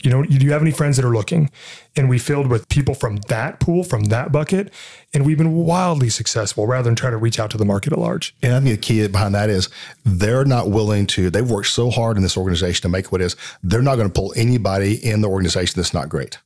You 0.03 0.11
know, 0.11 0.23
do 0.23 0.45
you 0.45 0.53
have 0.53 0.63
any 0.63 0.71
friends 0.71 0.97
that 0.97 1.05
are 1.05 1.13
looking? 1.13 1.51
And 1.97 2.09
we 2.09 2.19
filled 2.19 2.49
with 2.49 2.69
people 2.69 2.95
from 2.95 3.17
that 3.29 3.61
pool, 3.61 3.83
from 3.83 4.05
that 4.05 4.31
bucket, 4.31 4.73
and 5.13 5.27
we've 5.27 5.39
been 5.39 5.55
wildly 5.55 6.09
successful 6.09 6.67
rather 6.67 6.85
than 6.85 6.95
trying 6.95 7.13
to 7.13 7.19
reach 7.19 7.41
out 7.41 7.51
to 7.51 7.59
the 7.59 7.65
market 7.65 7.93
at 7.93 7.99
large. 7.99 8.35
And 8.43 8.55
I 8.55 8.61
think 8.61 8.81
the 8.81 8.87
key 8.87 9.07
behind 9.09 9.35
that 9.35 9.51
is 9.51 9.69
they're 10.05 10.45
not 10.45 10.71
willing 10.71 11.07
to, 11.09 11.31
they've 11.31 11.49
worked 11.49 11.69
so 11.69 11.91
hard 11.91 12.17
in 12.17 12.23
this 12.23 12.37
organization 12.37 12.83
to 12.83 12.89
make 12.89 13.11
what 13.11 13.21
is, 13.21 13.37
they're 13.63 13.83
not 13.83 13.97
going 13.97 14.09
to 14.09 14.15
pull 14.15 14.33
anybody 14.37 14.95
in 15.05 15.21
the 15.21 15.29
organization 15.29 15.75
that's 15.77 15.95
not 15.95 16.09
great. 16.09 16.39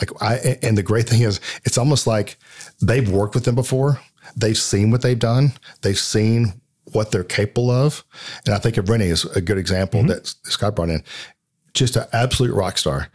Like 0.00 0.10
I, 0.22 0.58
and 0.62 0.76
the 0.76 0.82
great 0.82 1.08
thing 1.08 1.22
is, 1.22 1.40
it's 1.64 1.78
almost 1.78 2.06
like 2.06 2.36
they've 2.80 3.08
worked 3.10 3.34
with 3.34 3.44
them 3.44 3.54
before. 3.54 4.00
They've 4.36 4.58
seen 4.58 4.90
what 4.90 5.02
they've 5.02 5.18
done. 5.18 5.52
They've 5.82 5.98
seen 5.98 6.60
what 6.92 7.12
they're 7.12 7.24
capable 7.24 7.70
of. 7.70 8.04
And 8.46 8.54
I 8.54 8.58
think 8.58 8.76
of 8.76 8.88
Rennie 8.88 9.06
is 9.06 9.24
a 9.24 9.40
good 9.40 9.58
example 9.58 10.00
mm-hmm. 10.00 10.08
that 10.08 10.26
Scott 10.26 10.76
brought 10.76 10.90
in 10.90 11.02
just 11.74 11.96
an 11.96 12.06
absolute 12.12 12.54
rock 12.54 12.78
star. 12.78 13.08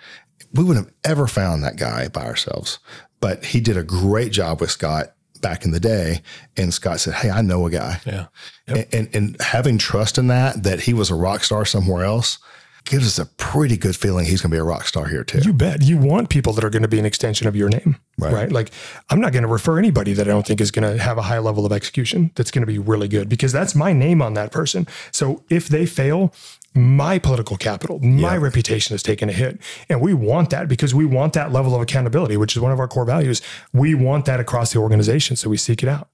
We 0.53 0.63
wouldn't 0.63 0.85
have 0.85 0.95
ever 1.03 1.27
found 1.27 1.63
that 1.63 1.77
guy 1.77 2.07
by 2.07 2.25
ourselves, 2.25 2.79
but 3.19 3.45
he 3.45 3.59
did 3.59 3.77
a 3.77 3.83
great 3.83 4.31
job 4.31 4.61
with 4.61 4.71
Scott 4.71 5.13
back 5.41 5.65
in 5.65 5.71
the 5.71 5.79
day. 5.79 6.21
And 6.57 6.73
Scott 6.73 6.99
said, 6.99 7.13
Hey, 7.13 7.29
I 7.29 7.41
know 7.41 7.65
a 7.67 7.69
guy. 7.69 7.99
Yeah. 8.05 8.27
Yep. 8.67 8.77
And, 8.77 8.93
and, 8.93 9.15
and 9.15 9.41
having 9.41 9.77
trust 9.77 10.17
in 10.17 10.27
that, 10.27 10.63
that 10.63 10.81
he 10.81 10.93
was 10.93 11.11
a 11.11 11.15
rock 11.15 11.43
star 11.43 11.65
somewhere 11.65 12.03
else, 12.03 12.39
gives 12.85 13.05
us 13.07 13.19
a 13.19 13.25
pretty 13.37 13.77
good 13.77 13.95
feeling 13.95 14.25
he's 14.25 14.41
going 14.41 14.51
to 14.51 14.55
be 14.55 14.59
a 14.59 14.63
rock 14.63 14.85
star 14.85 15.07
here 15.07 15.23
too. 15.23 15.39
You 15.43 15.53
bet. 15.53 15.81
You 15.83 15.97
want 15.97 16.29
people 16.29 16.53
that 16.53 16.63
are 16.63 16.69
going 16.69 16.81
to 16.81 16.87
be 16.87 16.99
an 16.99 17.05
extension 17.05 17.47
of 17.47 17.55
your 17.55 17.69
name, 17.69 17.97
Right. 18.17 18.33
right? 18.33 18.51
Like, 18.51 18.71
I'm 19.09 19.19
not 19.21 19.31
going 19.31 19.43
to 19.43 19.49
refer 19.49 19.77
anybody 19.79 20.13
that 20.13 20.27
I 20.27 20.31
don't 20.31 20.45
think 20.45 20.59
is 20.61 20.71
going 20.71 20.89
to 20.91 21.01
have 21.01 21.17
a 21.17 21.23
high 21.23 21.39
level 21.39 21.65
of 21.65 21.71
execution 21.71 22.31
that's 22.35 22.51
going 22.51 22.61
to 22.61 22.67
be 22.67 22.79
really 22.79 23.07
good 23.07 23.29
because 23.29 23.51
that's 23.51 23.73
my 23.75 23.93
name 23.93 24.21
on 24.21 24.33
that 24.35 24.51
person. 24.51 24.87
So 25.11 25.43
if 25.49 25.67
they 25.67 25.85
fail, 25.85 26.33
my 26.75 27.19
political 27.19 27.55
capital, 27.55 27.99
my 27.99 28.35
reputation 28.35 28.95
is 28.95 29.03
taking 29.03 29.29
a 29.29 29.33
hit. 29.33 29.59
And 29.89 30.01
we 30.01 30.13
want 30.13 30.49
that 30.49 30.67
because 30.67 30.93
we 30.95 31.05
want 31.05 31.33
that 31.33 31.51
level 31.51 31.75
of 31.75 31.81
accountability, 31.81 32.35
which 32.35 32.55
is 32.55 32.61
one 32.61 32.71
of 32.71 32.79
our 32.79 32.87
core 32.87 33.05
values. 33.05 33.41
We 33.73 33.93
want 33.95 34.25
that 34.25 34.39
across 34.39 34.73
the 34.73 34.79
organization. 34.79 35.35
So 35.35 35.49
we 35.49 35.57
seek 35.57 35.83
it 35.83 35.89
out. 35.89 36.09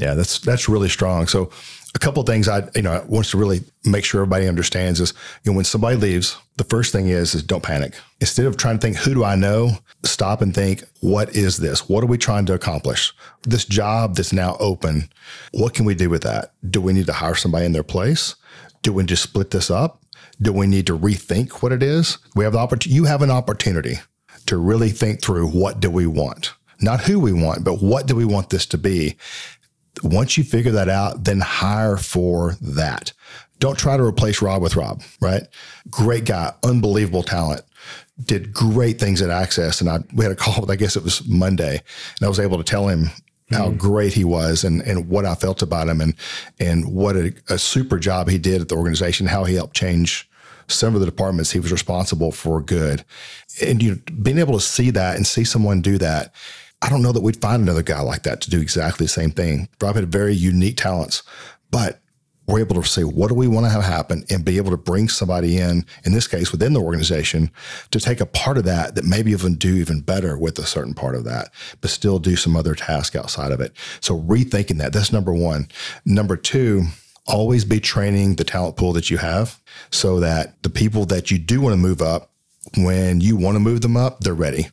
Yeah, 0.00 0.14
that's 0.14 0.38
that's 0.38 0.68
really 0.68 0.88
strong. 0.88 1.26
So 1.26 1.50
a 1.94 1.98
couple 1.98 2.22
of 2.22 2.26
things 2.26 2.48
I 2.48 2.68
you 2.74 2.82
know 2.82 2.92
I 2.92 3.04
want 3.04 3.26
to 3.26 3.36
really 3.36 3.60
make 3.84 4.04
sure 4.04 4.22
everybody 4.22 4.48
understands 4.48 4.98
is 4.98 5.12
you 5.44 5.52
know 5.52 5.56
when 5.56 5.66
somebody 5.66 5.96
leaves, 5.96 6.38
the 6.56 6.64
first 6.64 6.90
thing 6.90 7.08
is 7.08 7.34
is 7.34 7.42
don't 7.42 7.62
panic. 7.62 7.94
Instead 8.20 8.46
of 8.46 8.56
trying 8.56 8.78
to 8.78 8.80
think 8.80 8.96
who 8.96 9.12
do 9.12 9.24
I 9.24 9.34
know, 9.34 9.72
stop 10.04 10.40
and 10.40 10.54
think 10.54 10.84
what 11.00 11.36
is 11.36 11.58
this? 11.58 11.86
What 11.88 12.02
are 12.02 12.06
we 12.08 12.16
trying 12.16 12.46
to 12.46 12.54
accomplish? 12.54 13.12
This 13.42 13.66
job 13.66 14.16
that's 14.16 14.32
now 14.32 14.56
open, 14.58 15.10
what 15.52 15.74
can 15.74 15.84
we 15.84 15.94
do 15.94 16.08
with 16.08 16.22
that? 16.22 16.54
Do 16.70 16.80
we 16.80 16.94
need 16.94 17.06
to 17.06 17.12
hire 17.12 17.34
somebody 17.34 17.66
in 17.66 17.72
their 17.72 17.82
place? 17.82 18.36
Do 18.82 18.94
we 18.94 19.04
just 19.04 19.22
split 19.22 19.50
this 19.50 19.70
up? 19.70 20.02
Do 20.40 20.54
we 20.54 20.66
need 20.66 20.86
to 20.86 20.98
rethink 20.98 21.62
what 21.62 21.72
it 21.72 21.82
is? 21.82 22.16
We 22.34 22.44
have 22.44 22.54
the 22.54 22.58
opportunity. 22.58 22.94
You 22.94 23.04
have 23.04 23.20
an 23.20 23.30
opportunity 23.30 23.96
to 24.46 24.56
really 24.56 24.88
think 24.88 25.20
through 25.20 25.48
what 25.48 25.80
do 25.80 25.90
we 25.90 26.06
want, 26.06 26.54
not 26.80 27.02
who 27.02 27.20
we 27.20 27.34
want, 27.34 27.64
but 27.64 27.82
what 27.82 28.06
do 28.06 28.16
we 28.16 28.24
want 28.24 28.48
this 28.48 28.64
to 28.66 28.78
be 28.78 29.16
once 30.02 30.38
you 30.38 30.44
figure 30.44 30.72
that 30.72 30.88
out, 30.88 31.24
then 31.24 31.40
hire 31.40 31.96
for 31.96 32.56
that. 32.60 33.12
Don't 33.58 33.78
try 33.78 33.96
to 33.96 34.02
replace 34.02 34.40
Rob 34.40 34.62
with 34.62 34.76
Rob, 34.76 35.02
right? 35.20 35.42
Great 35.90 36.24
guy, 36.24 36.52
unbelievable 36.64 37.22
talent, 37.22 37.62
did 38.24 38.52
great 38.52 38.98
things 38.98 39.20
at 39.20 39.30
Access. 39.30 39.80
And 39.80 39.90
I 39.90 39.98
we 40.14 40.24
had 40.24 40.32
a 40.32 40.36
call 40.36 40.60
with, 40.60 40.70
I 40.70 40.76
guess 40.76 40.96
it 40.96 41.04
was 41.04 41.26
Monday, 41.28 41.72
and 41.72 42.26
I 42.26 42.28
was 42.28 42.40
able 42.40 42.58
to 42.58 42.64
tell 42.64 42.88
him 42.88 43.10
how 43.50 43.68
mm. 43.68 43.78
great 43.78 44.12
he 44.12 44.24
was 44.24 44.64
and, 44.64 44.80
and 44.82 45.08
what 45.08 45.24
I 45.24 45.34
felt 45.34 45.60
about 45.60 45.88
him 45.88 46.00
and 46.00 46.14
and 46.58 46.92
what 46.92 47.16
a, 47.16 47.34
a 47.48 47.58
super 47.58 47.98
job 47.98 48.28
he 48.28 48.38
did 48.38 48.60
at 48.60 48.68
the 48.68 48.76
organization, 48.76 49.26
how 49.26 49.44
he 49.44 49.54
helped 49.54 49.76
change 49.76 50.28
some 50.68 50.94
of 50.94 51.00
the 51.00 51.06
departments 51.06 51.50
he 51.50 51.60
was 51.60 51.72
responsible 51.72 52.32
for 52.32 52.60
good. 52.60 53.04
And 53.62 53.82
you 53.82 53.90
know, 53.92 53.98
being 54.22 54.38
able 54.38 54.54
to 54.54 54.64
see 54.64 54.90
that 54.90 55.16
and 55.16 55.26
see 55.26 55.44
someone 55.44 55.80
do 55.82 55.98
that, 55.98 56.34
I 56.82 56.88
don't 56.88 57.02
know 57.02 57.12
that 57.12 57.22
we'd 57.22 57.40
find 57.40 57.62
another 57.62 57.82
guy 57.82 58.00
like 58.00 58.22
that 58.22 58.40
to 58.42 58.50
do 58.50 58.60
exactly 58.60 59.04
the 59.04 59.10
same 59.10 59.30
thing. 59.30 59.68
Rob 59.80 59.96
had 59.96 60.10
very 60.10 60.34
unique 60.34 60.76
talents, 60.76 61.22
but 61.70 62.00
we're 62.46 62.60
able 62.60 62.82
to 62.82 62.88
say, 62.88 63.04
what 63.04 63.28
do 63.28 63.34
we 63.34 63.46
want 63.46 63.66
to 63.66 63.70
have 63.70 63.84
happen 63.84 64.24
and 64.28 64.44
be 64.44 64.56
able 64.56 64.70
to 64.70 64.76
bring 64.76 65.08
somebody 65.08 65.58
in, 65.58 65.84
in 66.04 66.12
this 66.12 66.26
case, 66.26 66.50
within 66.50 66.72
the 66.72 66.80
organization 66.80 67.50
to 67.92 68.00
take 68.00 68.20
a 68.20 68.26
part 68.26 68.58
of 68.58 68.64
that 68.64 68.94
that 68.96 69.04
maybe 69.04 69.30
even 69.30 69.54
do 69.54 69.76
even 69.76 70.00
better 70.00 70.36
with 70.36 70.58
a 70.58 70.66
certain 70.66 70.94
part 70.94 71.14
of 71.14 71.24
that, 71.24 71.50
but 71.80 71.90
still 71.90 72.18
do 72.18 72.34
some 72.34 72.56
other 72.56 72.74
task 72.74 73.14
outside 73.14 73.52
of 73.52 73.60
it. 73.60 73.72
So 74.00 74.18
rethinking 74.18 74.78
that, 74.78 74.92
that's 74.92 75.12
number 75.12 75.32
one. 75.32 75.68
Number 76.04 76.36
two, 76.36 76.86
always 77.26 77.64
be 77.64 77.78
training 77.78 78.34
the 78.34 78.44
talent 78.44 78.76
pool 78.76 78.92
that 78.94 79.10
you 79.10 79.18
have 79.18 79.60
so 79.90 80.18
that 80.20 80.60
the 80.62 80.70
people 80.70 81.04
that 81.06 81.30
you 81.30 81.38
do 81.38 81.60
want 81.60 81.72
to 81.72 81.76
move 81.76 82.02
up 82.02 82.29
when 82.76 83.20
you 83.20 83.36
want 83.36 83.56
to 83.56 83.60
move 83.60 83.80
them 83.80 83.96
up, 83.96 84.20
they're 84.20 84.34
ready. 84.34 84.68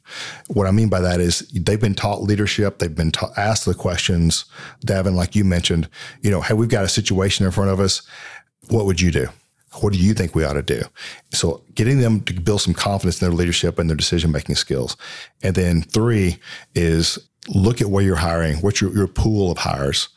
What 0.47 0.67
I 0.67 0.71
mean 0.71 0.89
by 0.89 1.01
that 1.01 1.19
is 1.19 1.39
they've 1.49 1.79
been 1.79 1.95
taught 1.95 2.21
leadership. 2.21 2.77
They've 2.77 2.93
been 2.93 3.11
asked 3.35 3.65
the 3.65 3.73
questions. 3.73 4.45
Davin, 4.85 5.15
like 5.15 5.35
you 5.35 5.43
mentioned, 5.43 5.89
you 6.21 6.29
know, 6.29 6.41
hey, 6.41 6.53
we've 6.53 6.69
got 6.69 6.83
a 6.83 6.89
situation 6.89 7.45
in 7.45 7.51
front 7.51 7.71
of 7.71 7.79
us. 7.79 8.03
What 8.69 8.85
would 8.85 9.01
you 9.01 9.11
do? 9.11 9.27
What 9.81 9.93
do 9.93 9.99
you 9.99 10.13
think 10.13 10.33
we 10.33 10.43
ought 10.43 10.53
to 10.53 10.63
do? 10.63 10.81
So 11.33 11.63
getting 11.75 11.99
them 11.99 12.21
to 12.21 12.33
build 12.33 12.61
some 12.61 12.73
confidence 12.73 13.21
in 13.21 13.27
their 13.27 13.35
leadership 13.35 13.79
and 13.79 13.89
their 13.89 13.97
decision 13.97 14.31
making 14.31 14.55
skills. 14.55 14.95
And 15.43 15.55
then 15.55 15.81
three 15.81 16.37
is 16.73 17.19
look 17.49 17.81
at 17.81 17.87
where 17.87 18.03
you're 18.03 18.15
hiring. 18.15 18.57
What's 18.57 18.81
your, 18.81 18.93
your 18.93 19.07
pool 19.07 19.51
of 19.51 19.57
hires? 19.59 20.09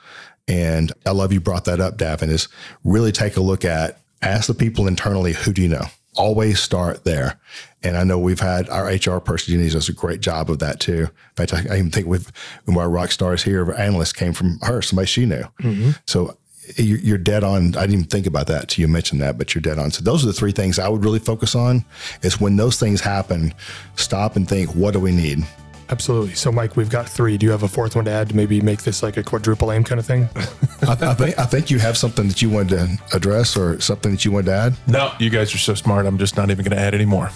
And 0.49 0.93
I 1.07 1.11
love 1.11 1.33
you 1.33 1.41
brought 1.41 1.65
that 1.67 1.81
up, 1.81 1.97
Davin, 1.97 2.29
is 2.29 2.49
really 2.85 3.13
take 3.13 3.37
a 3.37 3.41
look 3.41 3.65
at, 3.65 4.01
ask 4.23 4.47
the 4.49 4.55
people 4.55 4.87
internally, 4.87 5.33
who 5.33 5.53
do 5.53 5.63
you 5.63 5.69
know? 5.69 5.85
Always 6.17 6.61
start 6.61 7.05
there. 7.05 7.39
And 7.83 7.97
I 7.97 8.05
know 8.05 8.19
we've 8.19 8.41
had 8.41 8.69
our 8.69 8.87
HR 8.87 9.21
person, 9.21 9.55
Jenny, 9.55 9.71
does 9.71 9.89
a 9.89 9.93
great 9.93 10.21
job 10.21 10.51
of 10.51 10.59
that 10.59 10.81
too. 10.81 11.03
In 11.03 11.47
fact, 11.47 11.55
I, 11.55 11.75
I 11.75 11.79
even 11.79 11.91
think 11.91 12.07
we've, 12.07 12.31
one 12.65 12.77
of 12.77 12.83
our 12.83 12.91
rock 12.91 13.11
stars 13.13 13.43
here, 13.43 13.65
our 13.65 13.75
analyst 13.75 14.17
came 14.17 14.33
from 14.33 14.59
her, 14.63 14.83
somebody 14.83 15.07
she 15.07 15.25
knew. 15.25 15.45
Mm-hmm. 15.63 15.91
So 16.07 16.37
eh, 16.77 16.83
you- 16.83 16.97
you're 16.97 17.17
dead 17.17 17.43
on. 17.45 17.77
I 17.77 17.83
didn't 17.83 17.93
even 17.93 18.05
think 18.07 18.27
about 18.27 18.49
that 18.49 18.69
till 18.69 18.83
you 18.83 18.89
mentioned 18.89 19.23
that, 19.23 19.39
but 19.39 19.55
you're 19.55 19.63
dead 19.63 19.79
on. 19.79 19.93
So 19.93 20.03
those 20.03 20.23
are 20.25 20.27
the 20.27 20.33
three 20.33 20.53
things 20.53 20.79
I 20.79 20.89
would 20.89 21.05
really 21.05 21.21
focus 21.21 21.55
on 21.55 21.85
is 22.23 22.41
when 22.41 22.57
those 22.57 22.79
things 22.79 23.01
happen, 23.01 23.55
stop 23.97 24.37
and 24.37 24.49
think, 24.49 24.75
what 24.75 24.93
do 24.93 25.01
we 25.01 25.13
need? 25.13 25.45
Absolutely. 25.91 26.35
So, 26.35 26.53
Mike, 26.53 26.77
we've 26.77 26.89
got 26.91 27.09
three. 27.09 27.37
Do 27.37 27.47
you 27.47 27.53
have 27.53 27.63
a 27.63 27.69
fourth 27.69 27.97
one 27.97 28.05
to 28.05 28.11
add 28.11 28.29
to 28.31 28.37
maybe 28.37 28.61
make 28.61 28.83
this 28.83 29.03
like 29.03 29.17
a 29.17 29.23
quadruple 29.23 29.73
aim 29.73 29.85
kind 29.85 29.99
of 29.99 30.07
thing? 30.07 30.29
I, 30.83 30.97
I 31.01 31.15
think 31.15 31.39
I 31.39 31.45
think 31.45 31.71
you 31.71 31.79
have 31.79 31.97
something 31.97 32.29
that 32.29 32.41
you 32.41 32.49
wanted 32.51 32.99
to 32.99 33.17
address 33.17 33.57
or 33.57 33.81
something 33.81 34.13
that 34.13 34.25
you 34.25 34.31
wanted 34.33 34.47
to 34.47 34.53
add. 34.55 34.77
No, 34.87 35.13
you 35.19 35.31
guys 35.31 35.55
are 35.55 35.59
so 35.59 35.75
smart. 35.75 36.07
I'm 36.07 36.19
just 36.19 36.37
not 36.37 36.51
even 36.51 36.65
going 36.65 36.77
to 36.77 36.83
add 36.83 36.95
any 36.95 37.07
more. 37.07 37.31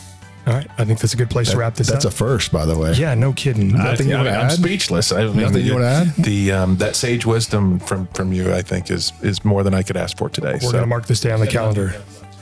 All 0.46 0.52
right. 0.52 0.66
I 0.76 0.84
think 0.84 1.00
that's 1.00 1.14
a 1.14 1.16
good 1.16 1.30
place 1.30 1.50
to 1.52 1.56
wrap 1.56 1.74
this 1.74 1.88
up. 1.88 1.94
That's 1.94 2.04
a 2.04 2.10
first, 2.10 2.52
by 2.52 2.66
the 2.66 2.76
way. 2.76 2.92
yeah, 2.92 3.14
no 3.14 3.32
kidding. 3.32 3.68
Nothing 3.68 4.10
you 4.10 4.14
I, 4.14 4.18
wanna 4.18 4.30
am 4.30 4.50
speechless. 4.50 5.10
I 5.10 5.24
mean, 5.24 5.36
Nothing 5.38 5.64
you 5.64 5.72
wanna 5.72 5.86
add? 5.86 6.08
The 6.16 6.52
um, 6.52 6.76
that 6.76 6.96
sage 6.96 7.24
wisdom 7.24 7.78
from 7.78 8.06
from 8.08 8.32
you, 8.32 8.52
I 8.52 8.60
think, 8.60 8.90
is 8.90 9.12
is 9.22 9.42
more 9.44 9.62
than 9.62 9.72
I 9.72 9.82
could 9.82 9.96
ask 9.96 10.18
for 10.18 10.28
today. 10.28 10.52
We're 10.52 10.60
so 10.60 10.72
going 10.72 10.82
to 10.82 10.86
mark 10.86 11.06
this 11.06 11.20
day 11.20 11.32
on 11.32 11.40
the 11.40 11.46
calendar. 11.46 11.94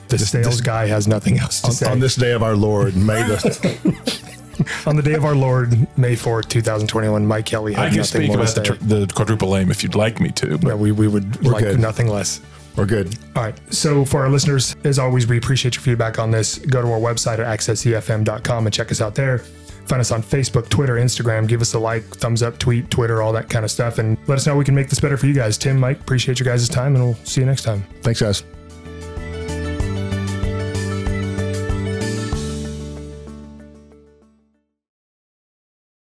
The 0.09 0.19
sales 0.19 0.61
guy 0.61 0.87
has 0.89 1.07
nothing 1.07 1.39
else 1.39 1.61
to 1.63 1.69
On, 1.69 1.73
say. 1.73 1.91
on 1.91 2.01
this 2.01 2.17
day 2.17 2.33
of 2.33 2.43
our 2.43 2.57
Lord, 2.57 2.97
May 2.97 3.23
the 3.23 4.33
on 4.87 4.97
the 4.97 5.03
day 5.03 5.15
of 5.15 5.25
our 5.25 5.35
Lord, 5.35 5.71
May 5.99 6.15
4th, 6.15 6.49
2021, 6.49 7.27
Mike 7.27 7.47
Kelly 7.47 7.73
had 7.75 7.87
I 7.87 7.89
can 7.89 7.99
nothing 7.99 8.21
speak 8.23 8.29
more 8.29 8.37
to 8.39 8.43
about 8.43 8.55
the, 8.55 8.65
say. 8.65 8.77
tr- 8.77 8.85
the 8.85 9.13
quadruple 9.15 9.57
aim 9.57 9.71
if 9.71 9.83
you'd 9.83 9.95
like 9.95 10.21
me 10.21 10.31
to. 10.33 10.59
But 10.59 10.69
Yeah, 10.69 10.75
we, 10.75 10.93
we 10.93 11.09
would 11.09 11.45
like 11.45 11.65
good. 11.65 11.79
nothing 11.81 12.09
less. 12.09 12.41
we're 12.77 12.87
good. 12.87 13.17
All 13.37 13.43
right. 13.43 13.59
So 13.73 14.05
for 14.05 14.21
our 14.23 14.29
listeners, 14.31 14.75
as 14.85 14.99
always, 14.99 15.27
we 15.27 15.39
appreciate 15.39 15.75
your 15.75 15.83
feedback 15.83 16.19
on 16.19 16.31
this. 16.31 16.59
Go 16.59 16.81
to 16.83 16.89
our 16.89 17.01
website 17.01 17.39
at 17.39 17.59
accessefm.com 17.59 18.67
and 18.67 18.75
check 18.75 18.91
us 18.91 19.01
out 19.01 19.15
there. 19.15 19.39
Find 19.39 20.01
us 20.01 20.13
on 20.13 20.23
Facebook, 20.23 20.69
Twitter, 20.69 20.95
Instagram. 20.95 21.49
Give 21.49 21.61
us 21.61 21.75
a 21.75 21.79
like, 21.79 22.05
thumbs 22.05 22.41
up, 22.43 22.57
tweet, 22.59 22.89
Twitter, 22.89 23.21
all 23.21 23.33
that 23.33 23.51
kind 23.51 23.65
of 23.65 23.71
stuff. 23.71 23.99
And 23.99 24.17
let 24.29 24.39
us 24.39 24.47
know 24.47 24.53
how 24.53 24.59
we 24.59 24.65
can 24.65 24.77
make 24.77 24.89
this 24.89 25.01
better 25.01 25.17
for 25.17 25.27
you 25.27 25.35
guys. 25.35 25.59
Tim, 25.59 25.79
Mike, 25.79 26.01
appreciate 26.01 26.39
your 26.39 26.45
guys' 26.47 26.69
time 26.69 26.95
and 26.95 27.05
we'll 27.05 27.15
see 27.25 27.41
you 27.41 27.47
next 27.47 27.63
time. 27.65 27.85
Thanks, 28.03 28.21
guys. 28.23 28.45